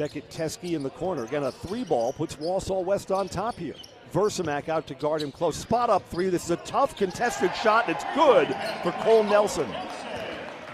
Beckett 0.00 0.30
Teske 0.30 0.74
in 0.74 0.82
the 0.82 0.88
corner. 0.88 1.24
Again, 1.24 1.42
a 1.42 1.52
three 1.52 1.84
ball 1.84 2.14
puts 2.14 2.36
Wausau 2.36 2.82
West 2.82 3.12
on 3.12 3.28
top 3.28 3.58
here. 3.58 3.74
Versamak 4.14 4.70
out 4.70 4.86
to 4.86 4.94
guard 4.94 5.20
him 5.20 5.30
close. 5.30 5.56
Spot 5.56 5.90
up 5.90 6.08
three. 6.08 6.30
This 6.30 6.46
is 6.46 6.52
a 6.52 6.56
tough 6.56 6.96
contested 6.96 7.54
shot, 7.54 7.86
and 7.86 7.94
it's 7.94 8.04
good 8.14 8.48
for 8.82 8.92
Cole 9.02 9.24
Nelson. 9.24 9.68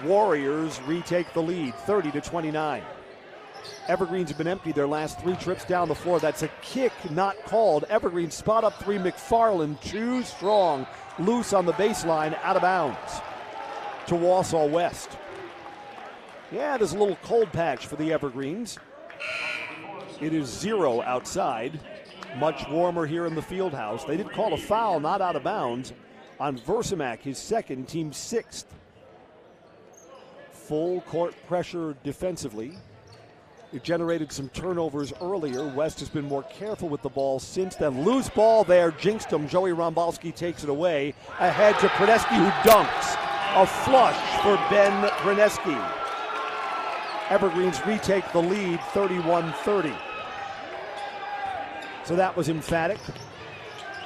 Warriors 0.04 0.80
retake 0.82 1.32
the 1.32 1.42
lead, 1.42 1.74
30 1.74 2.12
to 2.12 2.20
29. 2.20 2.84
Evergreens 3.88 4.28
have 4.28 4.38
been 4.38 4.46
empty 4.46 4.70
their 4.70 4.86
last 4.86 5.18
three 5.18 5.34
trips 5.34 5.64
down 5.64 5.88
the 5.88 5.94
floor. 5.96 6.20
That's 6.20 6.44
a 6.44 6.50
kick 6.62 6.92
not 7.10 7.36
called. 7.46 7.84
Evergreen 7.90 8.30
spot 8.30 8.62
up 8.62 8.80
three. 8.80 8.98
McFarland 8.98 9.80
too 9.80 10.22
strong, 10.22 10.86
loose 11.18 11.52
on 11.52 11.66
the 11.66 11.72
baseline, 11.72 12.38
out 12.44 12.54
of 12.54 12.62
bounds 12.62 13.20
to 14.06 14.14
Wausau 14.14 14.70
West. 14.70 15.18
Yeah, 16.52 16.76
there's 16.76 16.92
a 16.92 16.98
little 16.98 17.18
cold 17.24 17.50
patch 17.52 17.88
for 17.88 17.96
the 17.96 18.12
Evergreens. 18.12 18.78
It 20.20 20.32
is 20.32 20.46
zero 20.48 21.02
outside. 21.02 21.78
Much 22.38 22.68
warmer 22.68 23.06
here 23.06 23.26
in 23.26 23.34
the 23.34 23.42
field 23.42 23.72
house. 23.72 24.04
They 24.04 24.16
did 24.16 24.30
call 24.32 24.54
a 24.54 24.56
foul, 24.56 25.00
not 25.00 25.20
out 25.20 25.36
of 25.36 25.42
bounds, 25.42 25.92
on 26.40 26.58
Versamak, 26.58 27.20
his 27.20 27.38
second, 27.38 27.88
team 27.88 28.12
sixth. 28.12 28.66
Full 30.52 31.02
court 31.02 31.34
pressure 31.46 31.96
defensively. 32.02 32.72
It 33.72 33.82
generated 33.82 34.32
some 34.32 34.48
turnovers 34.50 35.12
earlier. 35.20 35.66
West 35.68 36.00
has 36.00 36.08
been 36.08 36.24
more 36.24 36.44
careful 36.44 36.88
with 36.88 37.02
the 37.02 37.08
ball 37.08 37.38
since 37.38 37.76
then. 37.76 38.04
Loose 38.04 38.28
ball 38.30 38.64
there, 38.64 38.90
jinxed 38.92 39.30
him. 39.30 39.48
Joey 39.48 39.72
Rombalski 39.72 40.34
takes 40.34 40.62
it 40.62 40.70
away. 40.70 41.14
Ahead 41.38 41.78
to 41.80 41.88
Praneski, 41.88 42.36
who 42.36 42.50
dunks. 42.68 43.16
A 43.54 43.66
flush 43.66 44.16
for 44.42 44.56
Ben 44.70 45.08
Praneski. 45.20 46.05
Evergreens 47.28 47.84
retake 47.84 48.30
the 48.32 48.40
lead 48.40 48.80
31 48.92 49.52
30. 49.64 49.92
So 52.04 52.14
that 52.14 52.36
was 52.36 52.48
emphatic. 52.48 53.00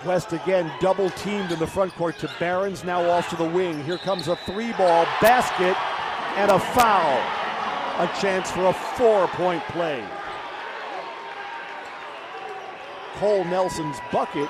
West 0.06 0.32
again 0.32 0.72
double 0.80 1.10
teamed 1.10 1.52
in 1.52 1.58
the 1.58 1.66
front 1.66 1.92
court 1.94 2.18
to 2.20 2.30
Barons, 2.38 2.82
now 2.82 3.08
off 3.10 3.28
to 3.28 3.36
the 3.36 3.44
wing. 3.44 3.84
Here 3.84 3.98
comes 3.98 4.28
a 4.28 4.36
three 4.36 4.72
ball 4.72 5.04
basket 5.20 5.76
and 6.38 6.50
a 6.50 6.58
foul. 6.58 7.18
A 8.02 8.10
chance 8.18 8.50
for 8.50 8.66
a 8.66 8.72
four 8.72 9.28
point 9.28 9.62
play. 9.64 10.02
Cole 13.16 13.44
Nelson's 13.44 13.98
bucket 14.10 14.48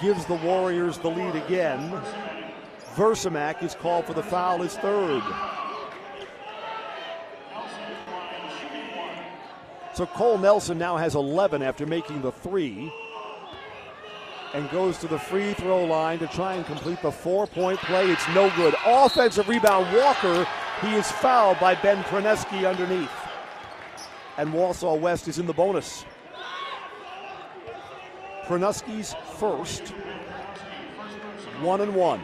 gives 0.00 0.24
the 0.24 0.36
Warriors 0.36 0.96
the 0.96 1.10
lead 1.10 1.36
again. 1.36 1.90
Versamak 2.94 3.62
is 3.62 3.74
called 3.74 4.06
for 4.06 4.14
the 4.14 4.22
foul, 4.22 4.62
his 4.62 4.78
third. 4.78 5.22
So 9.92 10.06
Cole 10.06 10.38
Nelson 10.38 10.78
now 10.78 10.96
has 10.96 11.14
11 11.14 11.62
after 11.62 11.84
making 11.86 12.22
the 12.22 12.30
three 12.30 12.92
and 14.54 14.68
goes 14.70 14.98
to 14.98 15.08
the 15.08 15.18
free 15.18 15.52
throw 15.54 15.84
line 15.84 16.18
to 16.20 16.26
try 16.28 16.54
and 16.54 16.64
complete 16.66 17.00
the 17.02 17.10
four 17.10 17.46
point 17.46 17.78
play. 17.80 18.10
It's 18.10 18.26
no 18.28 18.50
good. 18.56 18.74
Offensive 18.86 19.48
rebound, 19.48 19.94
Walker. 19.96 20.46
He 20.80 20.94
is 20.94 21.10
fouled 21.10 21.58
by 21.60 21.74
Ben 21.74 22.02
Praneski 22.04 22.68
underneath. 22.68 23.10
And 24.38 24.52
Wausau 24.52 24.98
West 24.98 25.28
is 25.28 25.38
in 25.38 25.46
the 25.46 25.52
bonus. 25.52 26.04
Praneski's 28.44 29.14
first. 29.38 29.88
One 31.60 31.80
and 31.80 31.94
one. 31.94 32.20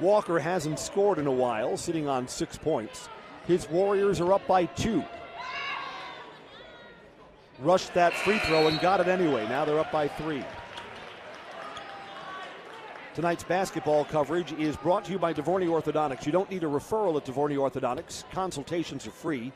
Walker 0.00 0.38
hasn't 0.38 0.78
scored 0.78 1.18
in 1.18 1.26
a 1.26 1.32
while, 1.32 1.76
sitting 1.76 2.06
on 2.06 2.28
six 2.28 2.56
points. 2.56 3.08
His 3.46 3.68
Warriors 3.70 4.20
are 4.20 4.32
up 4.32 4.46
by 4.46 4.66
two. 4.66 5.04
Rushed 7.60 7.94
that 7.94 8.12
free 8.12 8.38
throw 8.40 8.66
and 8.66 8.80
got 8.80 9.00
it 9.00 9.08
anyway. 9.08 9.48
Now 9.48 9.64
they're 9.64 9.78
up 9.78 9.92
by 9.92 10.08
three. 10.08 10.44
Tonight's 13.14 13.44
basketball 13.44 14.04
coverage 14.04 14.52
is 14.52 14.76
brought 14.76 15.06
to 15.06 15.12
you 15.12 15.18
by 15.18 15.32
Devorney 15.32 15.66
Orthodontics. 15.68 16.26
You 16.26 16.32
don't 16.32 16.50
need 16.50 16.64
a 16.64 16.66
referral 16.66 17.16
at 17.16 17.24
Devorney 17.24 17.56
Orthodontics. 17.56 18.24
Consultations 18.30 19.06
are 19.06 19.10
free. 19.10 19.54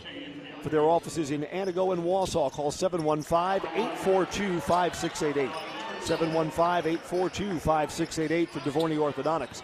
For 0.63 0.71
their 0.71 0.81
offices 0.81 1.31
in 1.31 1.43
Antigo 1.43 1.93
and 1.93 2.03
Wausau, 2.03 2.51
call 2.51 2.71
715 2.71 3.71
842 3.75 4.61
5688. 4.61 5.51
715 6.03 6.93
842 6.93 7.59
5688 7.59 8.49
for 8.49 8.61
Devorney 8.61 8.97
Orthodontics. 8.97 9.61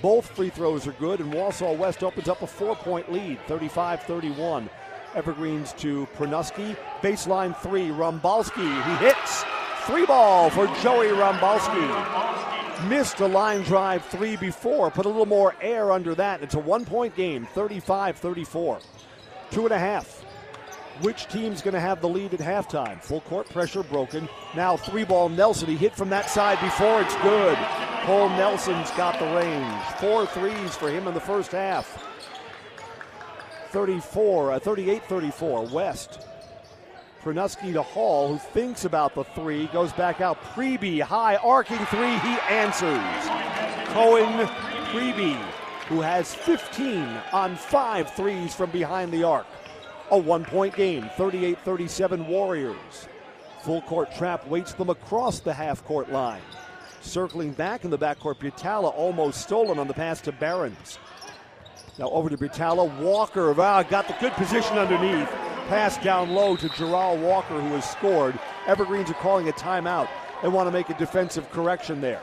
Both 0.00 0.30
free 0.36 0.50
throws 0.50 0.86
are 0.86 0.92
good, 0.92 1.20
and 1.20 1.32
Wausau 1.32 1.76
West 1.76 2.02
opens 2.02 2.28
up 2.28 2.42
a 2.42 2.46
four 2.46 2.76
point 2.76 3.12
lead, 3.12 3.38
35 3.46 4.02
31. 4.02 4.70
Evergreens 5.14 5.72
to 5.74 6.06
Pranuski. 6.16 6.76
Baseline 7.00 7.56
three, 7.56 7.88
Rumbalski. 7.88 8.84
He 8.84 9.04
hits. 9.04 9.44
Three 9.86 10.06
ball 10.06 10.50
for 10.50 10.66
Joey 10.82 11.08
Rumbalski 11.08 12.28
missed 12.86 13.20
a 13.20 13.26
line 13.26 13.62
drive 13.62 14.04
three 14.06 14.36
before, 14.36 14.90
put 14.90 15.06
a 15.06 15.08
little 15.08 15.26
more 15.26 15.54
air 15.60 15.90
under 15.90 16.14
that. 16.14 16.42
It's 16.42 16.54
a 16.54 16.58
one 16.58 16.84
point 16.84 17.14
game, 17.16 17.46
35 17.46 18.18
34. 18.18 18.78
Two 19.50 19.64
and 19.64 19.72
a 19.72 19.78
half. 19.78 20.17
Which 21.00 21.28
team's 21.28 21.62
going 21.62 21.74
to 21.74 21.80
have 21.80 22.00
the 22.00 22.08
lead 22.08 22.34
at 22.34 22.40
halftime? 22.40 23.00
Full 23.00 23.20
court 23.22 23.48
pressure 23.48 23.84
broken. 23.84 24.28
Now 24.56 24.76
three 24.76 25.04
ball 25.04 25.28
Nelson. 25.28 25.68
He 25.68 25.76
hit 25.76 25.94
from 25.94 26.10
that 26.10 26.28
side 26.28 26.60
before. 26.60 27.00
It's 27.02 27.14
good. 27.16 27.56
Cole 28.02 28.28
Nelson's 28.30 28.90
got 28.92 29.18
the 29.20 29.26
range. 29.26 29.82
Four 30.00 30.26
threes 30.26 30.74
for 30.74 30.90
him 30.90 31.06
in 31.06 31.14
the 31.14 31.20
first 31.20 31.52
half. 31.52 32.04
34, 33.70 34.52
uh, 34.52 34.58
38 34.58 35.04
34. 35.04 35.66
West 35.66 36.26
Pranuski 37.22 37.72
to 37.74 37.82
Hall, 37.82 38.28
who 38.28 38.38
thinks 38.38 38.84
about 38.84 39.14
the 39.14 39.24
three, 39.24 39.66
goes 39.68 39.92
back 39.92 40.20
out. 40.20 40.42
Preby, 40.54 41.00
high 41.00 41.36
arcing 41.36 41.84
three, 41.86 42.16
he 42.18 42.38
answers. 42.48 42.98
Cohen 43.92 44.48
Preby, 44.90 45.36
who 45.88 46.00
has 46.00 46.34
15 46.34 47.02
on 47.32 47.56
five 47.56 48.10
threes 48.14 48.54
from 48.54 48.70
behind 48.70 49.12
the 49.12 49.24
arc. 49.24 49.46
A 50.10 50.18
one 50.18 50.44
point 50.44 50.74
game, 50.74 51.10
38 51.16 51.58
37 51.64 52.26
Warriors. 52.26 53.08
Full 53.62 53.82
court 53.82 54.14
trap 54.14 54.46
waits 54.46 54.72
them 54.72 54.88
across 54.88 55.40
the 55.40 55.52
half 55.52 55.84
court 55.84 56.10
line. 56.10 56.40
Circling 57.00 57.52
back 57.52 57.84
in 57.84 57.90
the 57.90 57.98
backcourt, 57.98 58.38
Butala 58.38 58.92
almost 58.94 59.42
stolen 59.42 59.78
on 59.78 59.86
the 59.86 59.94
pass 59.94 60.20
to 60.22 60.32
Barons. 60.32 60.98
Now 61.98 62.10
over 62.10 62.28
to 62.30 62.36
Butala. 62.36 62.88
Walker 63.00 63.54
ah, 63.60 63.82
got 63.82 64.08
the 64.08 64.16
good 64.20 64.32
position 64.32 64.78
underneath 64.78 65.28
pass 65.68 66.02
down 66.02 66.30
low 66.30 66.56
to 66.56 66.68
Gerald 66.70 67.20
Walker, 67.20 67.60
who 67.60 67.74
has 67.74 67.88
scored. 67.88 68.38
Evergreens 68.66 69.10
are 69.10 69.14
calling 69.14 69.48
a 69.48 69.52
timeout. 69.52 70.08
They 70.42 70.48
want 70.48 70.66
to 70.66 70.70
make 70.70 70.88
a 70.88 70.94
defensive 70.94 71.50
correction 71.50 72.00
there. 72.00 72.22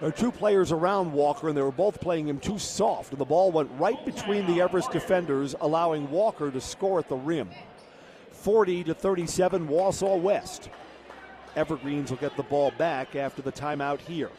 There 0.00 0.10
are 0.10 0.12
two 0.12 0.30
players 0.30 0.72
around 0.72 1.12
Walker, 1.12 1.48
and 1.48 1.56
they 1.56 1.62
were 1.62 1.72
both 1.72 2.00
playing 2.00 2.28
him 2.28 2.38
too 2.38 2.58
soft, 2.58 3.12
and 3.12 3.20
the 3.20 3.24
ball 3.24 3.50
went 3.50 3.70
right 3.78 4.04
between 4.04 4.46
the 4.46 4.60
Everest 4.60 4.92
defenders, 4.92 5.54
allowing 5.60 6.10
Walker 6.10 6.50
to 6.50 6.60
score 6.60 6.98
at 6.98 7.08
the 7.08 7.16
rim. 7.16 7.48
40 8.30 8.84
to 8.84 8.94
37, 8.94 9.66
Wausau 9.68 10.20
West. 10.20 10.68
Evergreens 11.56 12.10
will 12.10 12.18
get 12.18 12.36
the 12.36 12.42
ball 12.42 12.72
back 12.76 13.16
after 13.16 13.40
the 13.40 13.50
timeout 13.50 14.00
here. 14.00 14.30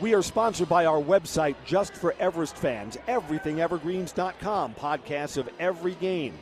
We 0.00 0.14
are 0.14 0.22
sponsored 0.22 0.68
by 0.68 0.86
our 0.86 1.00
website 1.02 1.56
just 1.64 1.94
for 1.94 2.14
Everest 2.20 2.56
fans, 2.56 2.96
everythingevergreens.com, 3.08 4.74
podcasts 4.74 5.36
of 5.36 5.48
every 5.58 5.94
game. 5.96 6.34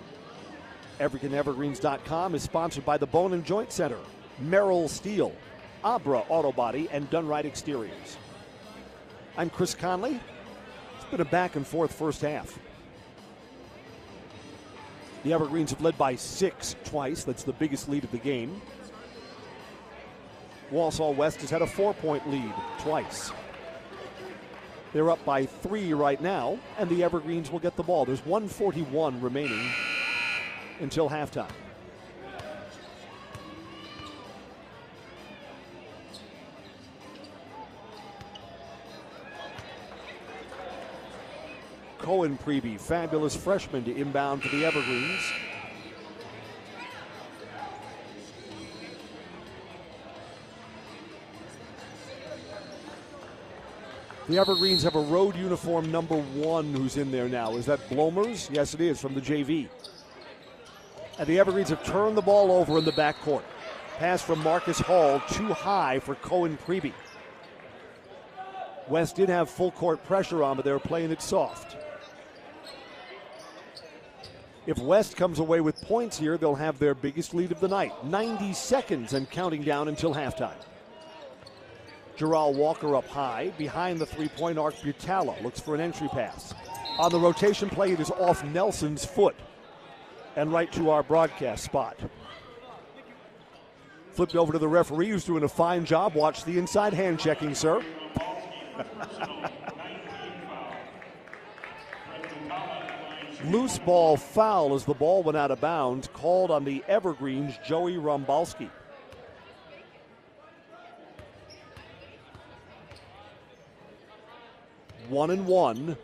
Everythingevergreens.com 0.98 2.34
is 2.34 2.42
sponsored 2.42 2.84
by 2.84 2.98
the 2.98 3.06
Bone 3.06 3.32
and 3.32 3.44
Joint 3.44 3.72
Center, 3.72 3.98
Merrill 4.38 4.86
Steel, 4.86 5.34
Abra 5.82 6.18
Auto 6.28 6.52
Body, 6.52 6.88
and 6.90 7.08
Dunright 7.10 7.46
Exteriors. 7.46 8.18
I'm 9.36 9.48
Chris 9.48 9.74
Conley. 9.74 10.20
It's 10.96 11.10
been 11.10 11.20
a 11.20 11.24
back 11.24 11.56
and 11.56 11.66
forth 11.66 11.92
first 11.92 12.20
half. 12.20 12.58
The 15.22 15.32
Evergreens 15.32 15.70
have 15.70 15.80
led 15.80 15.96
by 15.96 16.16
six 16.16 16.76
twice. 16.84 17.24
That's 17.24 17.44
the 17.44 17.52
biggest 17.52 17.88
lead 17.88 18.04
of 18.04 18.10
the 18.10 18.18
game. 18.18 18.60
Wausau 20.70 21.14
West 21.14 21.40
has 21.40 21.50
had 21.50 21.62
a 21.62 21.66
four 21.66 21.94
point 21.94 22.28
lead 22.30 22.52
twice. 22.78 23.32
They're 24.92 25.10
up 25.10 25.24
by 25.24 25.46
three 25.46 25.94
right 25.94 26.20
now, 26.20 26.58
and 26.78 26.90
the 26.90 27.04
Evergreens 27.04 27.50
will 27.50 27.58
get 27.58 27.76
the 27.76 27.82
ball. 27.82 28.04
There's 28.04 28.24
141 28.26 29.20
remaining 29.20 29.70
until 30.80 31.08
halftime. 31.08 31.50
Cohen 42.02 42.38
Preby, 42.38 42.80
fabulous 42.80 43.36
freshman 43.36 43.84
to 43.84 43.94
inbound 43.94 44.42
for 44.42 44.48
the 44.54 44.64
Evergreens. 44.64 45.32
The 54.28 54.38
Evergreens 54.38 54.82
have 54.84 54.94
a 54.94 55.00
road 55.00 55.34
uniform 55.36 55.90
number 55.90 56.16
one 56.16 56.72
who's 56.72 56.96
in 56.96 57.10
there 57.10 57.28
now. 57.28 57.56
Is 57.56 57.66
that 57.66 57.80
Blomers? 57.90 58.48
Yes, 58.52 58.74
it 58.74 58.80
is 58.80 59.00
from 59.00 59.14
the 59.14 59.20
JV. 59.20 59.68
And 61.18 61.26
the 61.26 61.38
Evergreens 61.38 61.68
have 61.68 61.84
turned 61.84 62.16
the 62.16 62.22
ball 62.22 62.52
over 62.52 62.78
in 62.78 62.84
the 62.84 62.92
backcourt. 62.92 63.42
Pass 63.98 64.22
from 64.22 64.42
Marcus 64.42 64.78
Hall, 64.78 65.20
too 65.30 65.52
high 65.52 65.98
for 65.98 66.14
Cohen 66.14 66.56
Preby. 66.66 66.92
West 68.88 69.16
did 69.16 69.28
have 69.28 69.50
full 69.50 69.70
court 69.72 70.02
pressure 70.04 70.42
on, 70.42 70.56
but 70.56 70.64
they 70.64 70.72
were 70.72 70.78
playing 70.78 71.10
it 71.10 71.20
soft. 71.20 71.76
If 74.66 74.78
West 74.78 75.16
comes 75.16 75.38
away 75.38 75.60
with 75.60 75.80
points 75.80 76.18
here, 76.18 76.36
they'll 76.36 76.54
have 76.54 76.78
their 76.78 76.94
biggest 76.94 77.34
lead 77.34 77.50
of 77.50 77.60
the 77.60 77.68
night. 77.68 77.92
90 78.04 78.52
seconds 78.52 79.14
and 79.14 79.30
counting 79.30 79.62
down 79.62 79.88
until 79.88 80.14
halftime. 80.14 80.62
Gerald 82.16 82.56
Walker 82.56 82.94
up 82.94 83.08
high. 83.08 83.52
Behind 83.56 83.98
the 83.98 84.04
three 84.04 84.28
point 84.28 84.58
arc, 84.58 84.74
Butala 84.76 85.42
looks 85.42 85.58
for 85.58 85.74
an 85.74 85.80
entry 85.80 86.08
pass. 86.08 86.54
On 86.98 87.10
the 87.10 87.18
rotation 87.18 87.70
play, 87.70 87.92
it 87.92 88.00
is 88.00 88.10
off 88.10 88.44
Nelson's 88.44 89.04
foot 89.06 89.34
and 90.36 90.52
right 90.52 90.70
to 90.72 90.90
our 90.90 91.02
broadcast 91.02 91.64
spot. 91.64 91.98
Flipped 94.12 94.36
over 94.36 94.52
to 94.52 94.58
the 94.58 94.68
referee 94.68 95.08
who's 95.08 95.24
doing 95.24 95.44
a 95.44 95.48
fine 95.48 95.86
job. 95.86 96.14
Watch 96.14 96.44
the 96.44 96.58
inside 96.58 96.92
hand 96.92 97.18
checking, 97.18 97.54
sir. 97.54 97.82
Loose 103.44 103.78
ball 103.78 104.16
foul 104.16 104.74
as 104.74 104.84
the 104.84 104.94
ball 104.94 105.22
went 105.22 105.36
out 105.36 105.50
of 105.50 105.60
bounds, 105.60 106.08
called 106.12 106.50
on 106.50 106.64
the 106.64 106.84
Evergreens, 106.88 107.54
Joey 107.66 107.96
Rumbalski. 107.96 108.70
one 115.10 115.30
and 115.30 115.46
one, 115.46 115.96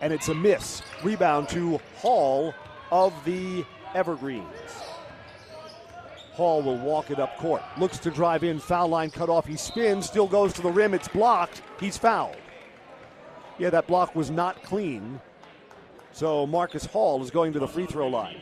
and 0.00 0.12
it's 0.12 0.28
a 0.28 0.34
miss. 0.34 0.82
Rebound 1.04 1.48
to 1.50 1.78
Hall 1.96 2.54
of 2.90 3.12
the 3.24 3.64
Evergreens. 3.94 4.44
Hall 6.32 6.62
will 6.62 6.78
walk 6.78 7.10
it 7.10 7.18
up 7.18 7.36
court. 7.36 7.62
Looks 7.78 7.98
to 7.98 8.10
drive 8.10 8.44
in, 8.44 8.58
foul 8.58 8.88
line 8.88 9.10
cut 9.10 9.28
off. 9.28 9.46
He 9.46 9.56
spins, 9.56 10.06
still 10.06 10.26
goes 10.26 10.52
to 10.54 10.62
the 10.62 10.70
rim. 10.70 10.94
It's 10.94 11.08
blocked. 11.08 11.62
He's 11.80 11.98
fouled. 11.98 12.36
Yeah, 13.58 13.70
that 13.70 13.86
block 13.86 14.14
was 14.14 14.30
not 14.30 14.62
clean. 14.62 15.20
So 16.18 16.48
Marcus 16.48 16.84
Hall 16.84 17.22
is 17.22 17.30
going 17.30 17.52
to 17.52 17.60
the 17.60 17.68
free 17.68 17.86
throw 17.86 18.08
line. 18.08 18.40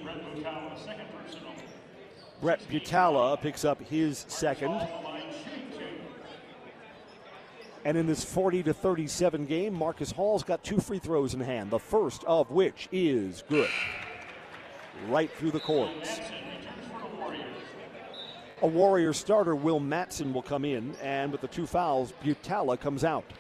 Brett 2.40 2.59
Butala 2.70 3.38
picks 3.38 3.66
up 3.66 3.82
his 3.82 4.24
second. 4.28 4.88
And 7.84 7.98
in 7.98 8.07
this 8.07 8.24
40 8.24 8.62
to 8.62 8.72
37 8.72 9.44
game, 9.44 9.74
Marcus 9.74 10.11
Hall's 10.11 10.42
got 10.42 10.64
two 10.64 10.80
free 10.80 10.98
throws 10.98 11.34
in 11.34 11.40
hand, 11.40 11.70
the 11.70 11.78
first 11.78 12.24
of 12.24 12.50
which 12.50 12.88
is 12.92 13.44
good. 13.46 13.68
Right 15.09 15.30
through 15.32 15.50
the 15.50 15.61
cords. 15.61 16.18
A 18.62 18.66
Warrior 18.66 19.12
starter, 19.12 19.55
Will 19.55 19.80
Matson, 19.80 20.32
will 20.32 20.40
come 20.40 20.64
in, 20.64 20.96
and 21.03 21.30
with 21.30 21.42
the 21.42 21.48
two 21.48 21.66
fouls, 21.66 22.14
Butala 22.24 22.80
comes 22.80 23.05
out. 23.05 23.30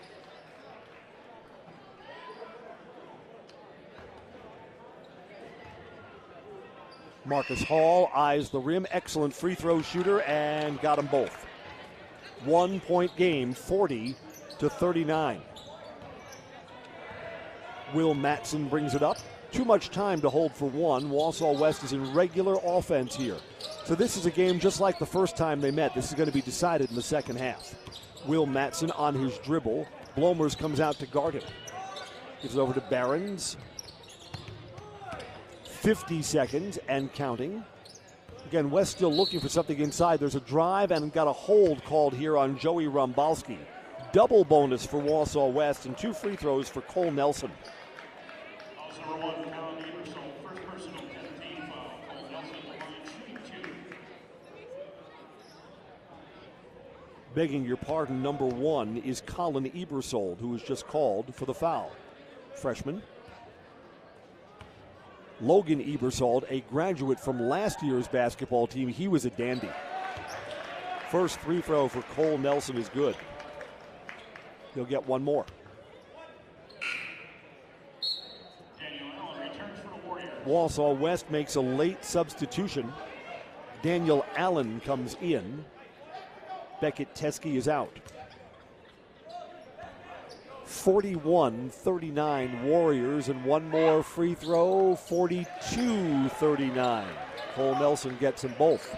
Marcus 7.26 7.62
Hall 7.64 8.10
eyes 8.14 8.50
the 8.50 8.58
rim, 8.58 8.86
excellent 8.90 9.34
free 9.34 9.54
throw 9.54 9.82
shooter, 9.82 10.20
and 10.22 10.80
got 10.80 10.96
them 10.96 11.06
both. 11.06 11.44
One 12.44 12.80
point 12.80 13.14
game, 13.16 13.52
40 13.52 14.14
to 14.58 14.70
39. 14.70 15.42
Will 17.94 18.14
Matson 18.14 18.68
brings 18.68 18.94
it 18.94 19.02
up. 19.02 19.18
Too 19.52 19.64
much 19.64 19.90
time 19.90 20.20
to 20.20 20.28
hold 20.28 20.52
for 20.52 20.68
one. 20.68 21.10
Wausau 21.10 21.58
West 21.58 21.82
is 21.82 21.92
in 21.92 22.12
regular 22.12 22.56
offense 22.64 23.16
here. 23.16 23.36
So 23.84 23.94
this 23.94 24.16
is 24.16 24.26
a 24.26 24.30
game 24.30 24.58
just 24.58 24.80
like 24.80 24.98
the 24.98 25.06
first 25.06 25.36
time 25.36 25.60
they 25.60 25.70
met. 25.70 25.94
This 25.94 26.08
is 26.08 26.14
going 26.14 26.28
to 26.28 26.34
be 26.34 26.42
decided 26.42 26.90
in 26.90 26.96
the 26.96 27.02
second 27.02 27.36
half. 27.36 27.74
Will 28.26 28.46
Matson 28.46 28.90
on 28.92 29.14
his 29.14 29.38
dribble. 29.38 29.86
Blomers 30.16 30.58
comes 30.58 30.80
out 30.80 30.96
to 30.96 31.06
guard 31.06 31.34
him. 31.34 31.42
Gives 32.42 32.56
it 32.56 32.60
over 32.60 32.74
to 32.74 32.80
Barons. 32.82 33.56
50 35.86 36.20
seconds 36.20 36.80
and 36.88 37.12
counting. 37.12 37.62
Again, 38.46 38.72
West 38.72 38.90
still 38.90 39.14
looking 39.14 39.38
for 39.38 39.48
something 39.48 39.78
inside. 39.78 40.18
There's 40.18 40.34
a 40.34 40.40
drive 40.40 40.90
and 40.90 41.12
got 41.12 41.28
a 41.28 41.32
hold 41.32 41.84
called 41.84 42.12
here 42.12 42.36
on 42.36 42.58
Joey 42.58 42.86
Rumbalski. 42.86 43.56
Double 44.10 44.42
bonus 44.44 44.84
for 44.84 45.00
Wausau 45.00 45.52
West 45.52 45.86
and 45.86 45.96
two 45.96 46.12
free 46.12 46.34
throws 46.34 46.68
for 46.68 46.80
Cole 46.80 47.12
Nelson. 47.12 47.52
Begging 57.32 57.64
your 57.64 57.76
pardon, 57.76 58.20
number 58.20 58.46
one 58.46 58.96
is 58.96 59.22
Colin 59.24 59.70
Ebersold, 59.70 60.40
who 60.40 60.48
was 60.48 60.64
just 60.64 60.88
called 60.88 61.32
for 61.32 61.46
the 61.46 61.54
foul. 61.54 61.92
Freshman. 62.56 63.02
Logan 65.40 65.82
Ebersold, 65.82 66.44
a 66.50 66.60
graduate 66.62 67.20
from 67.20 67.48
last 67.48 67.82
year's 67.82 68.08
basketball 68.08 68.66
team, 68.66 68.88
he 68.88 69.06
was 69.06 69.24
a 69.26 69.30
dandy. 69.30 69.68
First 71.10 71.38
free 71.38 71.60
throw 71.60 71.88
for 71.88 72.02
Cole 72.14 72.38
Nelson 72.38 72.76
is 72.76 72.88
good. 72.88 73.16
He'll 74.74 74.84
get 74.84 75.06
one 75.06 75.22
more. 75.22 75.44
Wausau 80.46 80.96
West 80.96 81.30
makes 81.30 81.56
a 81.56 81.60
late 81.60 82.04
substitution. 82.04 82.92
Daniel 83.82 84.24
Allen 84.36 84.80
comes 84.84 85.16
in. 85.20 85.64
Beckett 86.80 87.14
Teske 87.14 87.56
is 87.56 87.68
out. 87.68 87.90
41 90.66 91.70
39 91.70 92.64
Warriors, 92.64 93.28
and 93.28 93.44
one 93.44 93.68
more 93.70 94.02
free 94.02 94.34
throw 94.34 94.96
42 94.96 96.28
39. 96.28 97.06
Cole 97.54 97.74
Nelson 97.76 98.16
gets 98.18 98.42
them 98.42 98.54
both. 98.58 98.94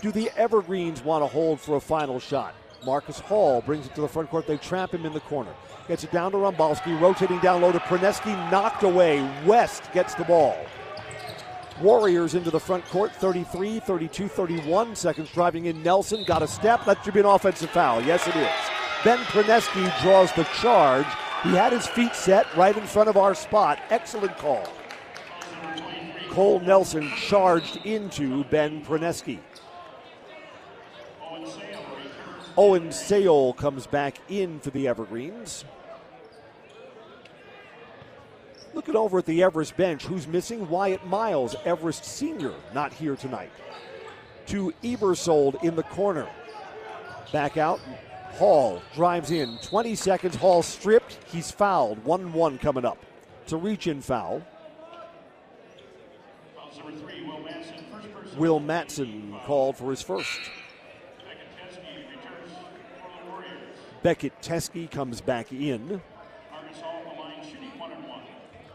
Do 0.00 0.12
the 0.12 0.30
Evergreens 0.36 1.02
want 1.02 1.24
to 1.24 1.26
hold 1.26 1.60
for 1.60 1.76
a 1.76 1.80
final 1.80 2.20
shot? 2.20 2.54
Marcus 2.84 3.18
Hall 3.18 3.60
brings 3.62 3.86
it 3.86 3.94
to 3.96 4.02
the 4.02 4.08
front 4.08 4.30
court. 4.30 4.46
They 4.46 4.58
trap 4.58 4.94
him 4.94 5.04
in 5.04 5.12
the 5.12 5.20
corner. 5.20 5.52
Gets 5.88 6.04
it 6.04 6.12
down 6.12 6.30
to 6.32 6.38
Rumbalski, 6.38 7.00
rotating 7.00 7.40
down 7.40 7.62
low 7.62 7.72
to 7.72 7.80
Praneski, 7.80 8.34
knocked 8.50 8.82
away. 8.84 9.28
West 9.44 9.90
gets 9.92 10.14
the 10.14 10.24
ball. 10.24 10.56
Warriors 11.80 12.34
into 12.34 12.50
the 12.50 12.60
front 12.60 12.84
court, 12.86 13.12
33, 13.12 13.80
32, 13.80 14.28
31 14.28 14.94
seconds 14.94 15.30
driving 15.32 15.66
in. 15.66 15.82
Nelson 15.82 16.24
got 16.24 16.42
a 16.42 16.46
step. 16.46 16.84
That 16.84 17.02
should 17.02 17.14
be 17.14 17.20
an 17.20 17.26
offensive 17.26 17.70
foul. 17.70 18.02
Yes, 18.02 18.26
it 18.28 18.36
is. 18.36 18.77
Ben 19.04 19.18
Praneski 19.26 20.02
draws 20.02 20.32
the 20.32 20.44
charge. 20.60 21.06
He 21.44 21.50
had 21.50 21.72
his 21.72 21.86
feet 21.86 22.14
set 22.16 22.52
right 22.56 22.76
in 22.76 22.84
front 22.84 23.08
of 23.08 23.16
our 23.16 23.34
spot. 23.34 23.78
Excellent 23.90 24.36
call. 24.38 24.66
Cole 26.30 26.60
Nelson 26.60 27.08
charged 27.16 27.76
into 27.86 28.42
Ben 28.44 28.84
Praneski. 28.84 29.38
Owen 32.56 32.88
Sayol 32.88 33.56
comes 33.56 33.86
back 33.86 34.18
in 34.28 34.58
for 34.58 34.70
the 34.70 34.88
Evergreens. 34.88 35.64
Looking 38.74 38.96
over 38.96 39.18
at 39.18 39.26
the 39.26 39.44
Everest 39.44 39.76
bench, 39.76 40.06
who's 40.06 40.26
missing? 40.26 40.68
Wyatt 40.68 41.06
Miles, 41.06 41.54
Everest 41.64 42.04
Senior, 42.04 42.52
not 42.74 42.92
here 42.92 43.14
tonight. 43.14 43.52
To 44.46 44.72
Ebersold 44.82 45.62
in 45.62 45.76
the 45.76 45.84
corner. 45.84 46.28
Back 47.32 47.56
out. 47.56 47.80
Hall 48.38 48.80
drives 48.94 49.32
in. 49.32 49.58
20 49.62 49.96
seconds. 49.96 50.36
Hall 50.36 50.62
stripped. 50.62 51.18
He's 51.26 51.50
fouled. 51.50 52.04
1 52.04 52.32
1 52.32 52.58
coming 52.58 52.84
up. 52.84 52.98
It's 53.42 53.52
a 53.52 53.56
reach 53.56 53.88
in 53.88 54.00
foul. 54.00 54.42
Will 58.36 58.60
Matson 58.60 59.34
called 59.44 59.76
for 59.76 59.90
his 59.90 60.02
first. 60.02 60.38
Beckett 64.04 64.40
Teske 64.40 64.88
comes 64.88 65.20
back 65.20 65.52
in. 65.52 66.00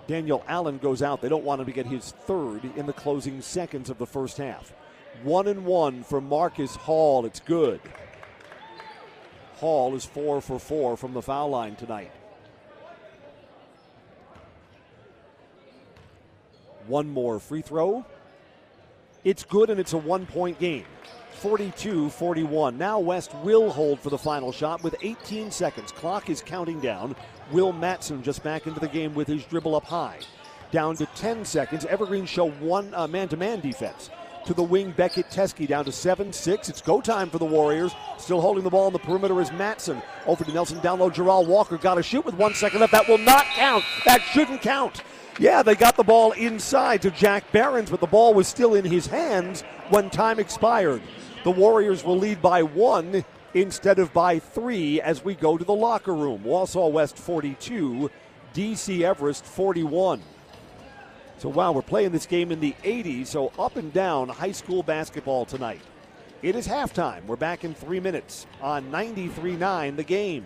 Daniel 0.07 0.43
Allen 0.49 0.78
goes 0.80 1.01
out. 1.01 1.22
They 1.22 1.30
don't 1.30 1.45
want 1.45 1.61
him 1.61 1.68
to 1.68 1.72
get 1.72 1.86
his 1.86 2.11
third 2.11 2.66
in 2.76 2.86
the 2.86 2.91
closing 2.91 3.41
seconds 3.41 3.89
of 3.89 3.97
the 3.97 4.05
first 4.05 4.36
half. 4.36 4.74
One 5.24 5.47
and 5.47 5.64
one 5.64 6.03
for 6.03 6.20
Marcus 6.20 6.76
Hall. 6.76 7.26
It's 7.26 7.39
good. 7.39 7.80
Hall 9.57 9.95
is 9.95 10.05
four 10.05 10.41
for 10.41 10.59
four 10.59 10.97
from 10.97 11.13
the 11.13 11.21
foul 11.21 11.49
line 11.49 11.75
tonight. 11.75 12.11
One 16.87 17.09
more 17.09 17.39
free 17.39 17.61
throw. 17.61 18.05
It's 19.23 19.43
good 19.43 19.69
and 19.69 19.79
it's 19.79 19.93
a 19.93 19.97
one 19.97 20.25
point 20.25 20.59
game. 20.59 20.85
42 21.35 22.09
41. 22.09 22.77
Now 22.77 22.99
West 22.99 23.33
will 23.43 23.69
hold 23.69 23.99
for 23.99 24.09
the 24.09 24.17
final 24.17 24.51
shot 24.51 24.83
with 24.83 24.95
18 25.01 25.51
seconds. 25.51 25.91
Clock 25.91 26.29
is 26.29 26.41
counting 26.41 26.79
down. 26.79 27.15
Will 27.51 27.73
Matson 27.73 28.23
just 28.23 28.43
back 28.43 28.67
into 28.67 28.79
the 28.79 28.87
game 28.87 29.13
with 29.13 29.27
his 29.27 29.45
dribble 29.45 29.75
up 29.75 29.85
high. 29.85 30.19
Down 30.71 30.95
to 30.97 31.05
10 31.05 31.45
seconds. 31.45 31.85
Evergreen 31.85 32.25
show 32.25 32.49
one 32.49 32.91
man 33.11 33.27
to 33.29 33.37
man 33.37 33.59
defense. 33.59 34.09
To 34.45 34.53
the 34.53 34.63
wing, 34.63 34.91
Beckett 34.91 35.29
Teske 35.29 35.67
down 35.67 35.85
to 35.85 35.91
7 35.91 36.33
6. 36.33 36.69
It's 36.69 36.81
go 36.81 36.99
time 36.99 37.29
for 37.29 37.37
the 37.37 37.45
Warriors. 37.45 37.93
Still 38.17 38.41
holding 38.41 38.65
the 38.65 38.69
ball 38.69 38.87
on 38.87 38.93
the 38.93 38.99
perimeter 38.99 39.39
is 39.39 39.51
Matson. 39.53 40.01
Over 40.25 40.43
to 40.43 40.51
Nelson 40.51 40.79
down 40.81 40.99
low. 40.99 41.09
Gerald 41.09 41.47
Walker 41.47 41.77
got 41.77 41.95
to 41.95 42.03
shoot 42.03 42.25
with 42.25 42.35
one 42.35 42.53
second 42.53 42.81
left. 42.81 42.91
That 42.91 43.07
will 43.07 43.17
not 43.17 43.45
count. 43.55 43.85
That 44.05 44.21
shouldn't 44.21 44.61
count. 44.61 45.01
Yeah, 45.39 45.63
they 45.63 45.75
got 45.75 45.95
the 45.95 46.03
ball 46.03 46.33
inside 46.33 47.01
to 47.03 47.11
Jack 47.11 47.51
Barons, 47.53 47.89
but 47.89 48.01
the 48.01 48.07
ball 48.07 48.33
was 48.33 48.47
still 48.47 48.75
in 48.75 48.83
his 48.83 49.07
hands 49.07 49.61
when 49.89 50.09
time 50.09 50.39
expired. 50.39 51.01
The 51.45 51.51
Warriors 51.51 52.03
will 52.03 52.17
lead 52.17 52.41
by 52.41 52.63
one 52.63 53.23
instead 53.53 53.97
of 53.97 54.11
by 54.11 54.39
three 54.39 54.99
as 54.99 55.23
we 55.23 55.35
go 55.35 55.57
to 55.57 55.63
the 55.63 55.73
locker 55.73 56.13
room. 56.13 56.43
Wausau 56.43 56.91
West 56.91 57.17
42, 57.17 58.11
DC 58.53 59.01
Everest 59.01 59.45
41. 59.45 60.21
So, 61.43 61.49
wow, 61.49 61.73
we're 61.73 61.81
playing 61.81 62.13
this 62.13 62.25
game 62.25 62.53
in 62.53 62.61
the 62.61 62.73
80s, 62.83 63.27
so 63.27 63.51
up 63.59 63.75
and 63.75 63.91
down 63.91 64.29
high 64.29 64.53
school 64.53 64.81
basketball 64.81 65.43
tonight. 65.43 65.81
It 66.41 66.55
is 66.55 66.65
halftime. 66.65 67.25
We're 67.25 67.35
back 67.35 67.65
in 67.65 67.73
three 67.73 67.99
minutes 67.99 68.47
on 68.61 68.89
93 68.89 69.57
9 69.57 69.97
the 69.97 70.05
game. 70.05 70.45